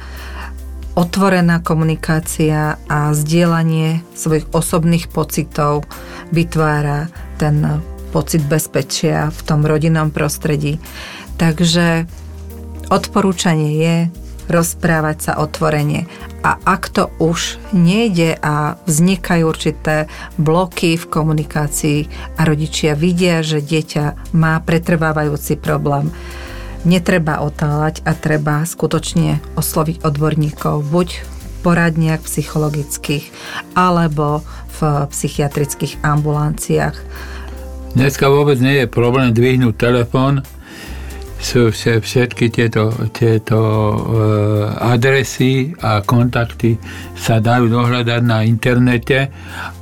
otvorená 0.99 1.63
komunikácia 1.63 2.75
a 2.91 3.15
zdieľanie 3.15 4.03
svojich 4.11 4.51
osobných 4.51 5.07
pocitov 5.07 5.87
vytvára 6.35 7.07
ten 7.39 7.79
pocit 8.11 8.43
bezpečia 8.43 9.31
v 9.31 9.39
tom 9.47 9.63
rodinnom 9.63 10.11
prostredí. 10.11 10.83
Takže 11.39 12.11
Odporúčanie 12.87 13.71
je 13.83 13.95
rozprávať 14.47 15.17
sa 15.19 15.33
otvorene. 15.43 16.07
A 16.39 16.55
ak 16.63 16.87
to 16.87 17.11
už 17.19 17.59
nejde 17.75 18.39
a 18.39 18.79
vznikajú 18.87 19.43
určité 19.43 20.07
bloky 20.39 20.95
v 20.95 21.05
komunikácii 21.11 21.99
a 22.39 22.47
rodičia 22.47 22.95
vidia, 22.95 23.43
že 23.43 23.59
dieťa 23.59 24.31
má 24.39 24.55
pretrvávajúci 24.63 25.59
problém, 25.59 26.15
netreba 26.87 27.43
otáľať 27.43 28.07
a 28.07 28.15
treba 28.15 28.63
skutočne 28.63 29.43
osloviť 29.59 30.07
odborníkov, 30.07 30.87
buď 30.87 31.07
poradniach 31.67 32.23
psychologických 32.23 33.27
alebo 33.75 34.47
v 34.79 35.11
psychiatrických 35.11 35.99
ambulanciách. 36.07 36.95
Dneska 37.99 38.31
vôbec 38.31 38.61
nie 38.63 38.85
je 38.85 38.87
problém 38.87 39.35
dvihnúť 39.35 39.75
telefón 39.75 40.47
sú 41.37 41.69
všetky 41.69 42.49
tieto, 42.49 42.89
tieto 43.13 43.59
e, 43.61 43.95
adresy 44.81 45.69
a 45.85 46.01
kontakty 46.01 46.81
sa 47.13 47.37
dajú 47.37 47.69
dohľadať 47.69 48.21
na 48.25 48.41
internete 48.41 49.29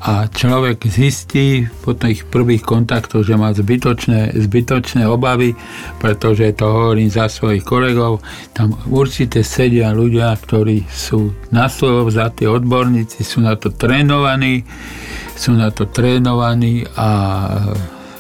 a 0.04 0.28
človek 0.28 0.84
zistí 0.84 1.63
po 1.82 1.96
tých 1.96 2.28
prvých 2.28 2.60
kontaktoch, 2.60 3.24
že 3.24 3.39
má 3.39 3.56
zbytočné, 3.56 4.36
zbytočné 4.36 5.08
obavy, 5.08 5.56
pretože 5.98 6.60
to 6.60 6.68
hovorím 6.68 7.08
za 7.08 7.32
svojich 7.32 7.63
kolegov, 7.63 8.20
tam 8.52 8.76
určite 8.91 9.39
sedia 9.41 9.96
ľudia, 9.96 10.36
ktorí 10.36 10.84
sú 10.91 11.32
na 11.56 11.72
slovo 11.72 12.12
za 12.12 12.36
tie 12.36 12.52
odborníci, 12.52 13.24
sú 13.24 13.39
na 13.39 13.56
to 13.56 13.72
trénovaní, 13.72 14.68
sú 15.39 15.56
na 15.56 15.72
to 15.72 15.88
trénovaní 15.88 16.84
a 17.00 17.10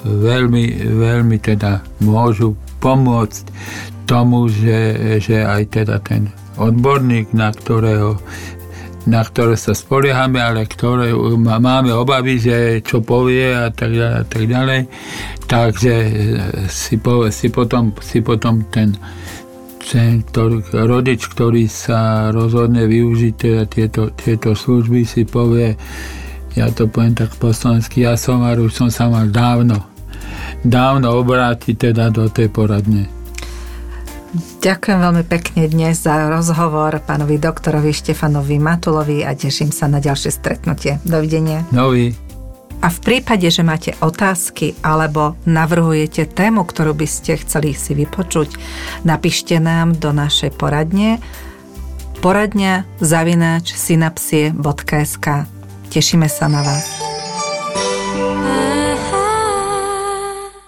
veľmi, 0.05 0.65
veľmi 0.95 1.37
teda 1.41 1.83
môžu 1.99 2.55
pomôcť 2.85 3.45
tomu, 4.05 4.45
že, 4.45 5.17
že 5.17 5.41
aj 5.41 5.81
teda 5.81 5.97
ten 6.05 6.29
odborník, 6.61 7.33
na 7.33 7.49
ktorého 7.49 8.21
na 9.05 9.21
ktoré 9.21 9.53
sa 9.53 9.77
spoliehame, 9.77 10.41
ale 10.41 10.65
ktoré 10.65 11.13
máme 11.37 11.93
obavy, 11.93 12.41
že 12.41 12.81
čo 12.81 13.05
povie 13.05 13.53
a 13.53 13.69
tak 13.69 13.93
ďalej, 13.93 14.17
a 14.17 14.25
tak 14.25 14.43
ďalej. 14.49 14.81
Takže 15.45 15.93
si, 16.65 16.97
po, 16.97 17.29
si, 17.29 17.53
potom, 17.53 17.93
si 18.01 18.25
potom 18.25 18.65
ten, 18.73 18.97
ten 19.85 20.25
ktorý, 20.25 20.65
rodič, 20.89 21.29
ktorý 21.29 21.69
sa 21.69 22.33
rozhodne 22.33 22.89
využiť 22.89 23.33
teda 23.37 23.63
tieto, 23.69 24.09
tieto 24.09 24.57
služby, 24.57 25.05
si 25.05 25.21
povie, 25.21 25.77
ja 26.57 26.73
to 26.73 26.89
poviem 26.89 27.13
tak 27.13 27.29
po 27.37 27.53
slovensky, 27.53 28.09
ja 28.09 28.17
som 28.17 28.41
už 28.41 28.73
som 28.73 28.89
sa 28.89 29.05
mal 29.05 29.29
dávno 29.29 29.94
dávno 30.63 31.15
obráti 31.17 31.77
teda 31.77 32.09
do 32.09 32.29
tej 32.29 32.49
poradne. 32.49 33.07
Ďakujem 34.35 34.99
veľmi 34.99 35.23
pekne 35.23 35.63
dnes 35.71 36.03
za 36.03 36.27
rozhovor 36.27 36.99
pánovi 36.99 37.39
doktorovi 37.39 37.95
Štefanovi 37.95 38.59
Matulovi 38.59 39.23
a 39.23 39.31
teším 39.31 39.71
sa 39.71 39.87
na 39.87 40.03
ďalšie 40.03 40.31
stretnutie. 40.33 40.99
Dovidenia. 41.07 41.63
Nový. 41.71 42.11
A 42.83 42.91
v 42.91 42.99
prípade, 42.99 43.47
že 43.47 43.63
máte 43.63 43.95
otázky 44.03 44.75
alebo 44.83 45.39
navrhujete 45.47 46.27
tému, 46.27 46.67
ktorú 46.67 46.91
by 46.93 47.07
ste 47.07 47.39
chceli 47.39 47.71
si 47.71 47.95
vypočuť, 47.95 48.59
napíšte 49.07 49.55
nám 49.63 49.95
do 49.95 50.11
našej 50.11 50.51
poradne 50.59 51.23
poradňa 52.25 52.89
zavináč 52.97 53.77
synapsie.sk 53.77 55.45
Tešíme 55.93 56.25
sa 56.25 56.49
na 56.49 56.65
vás. 56.65 57.14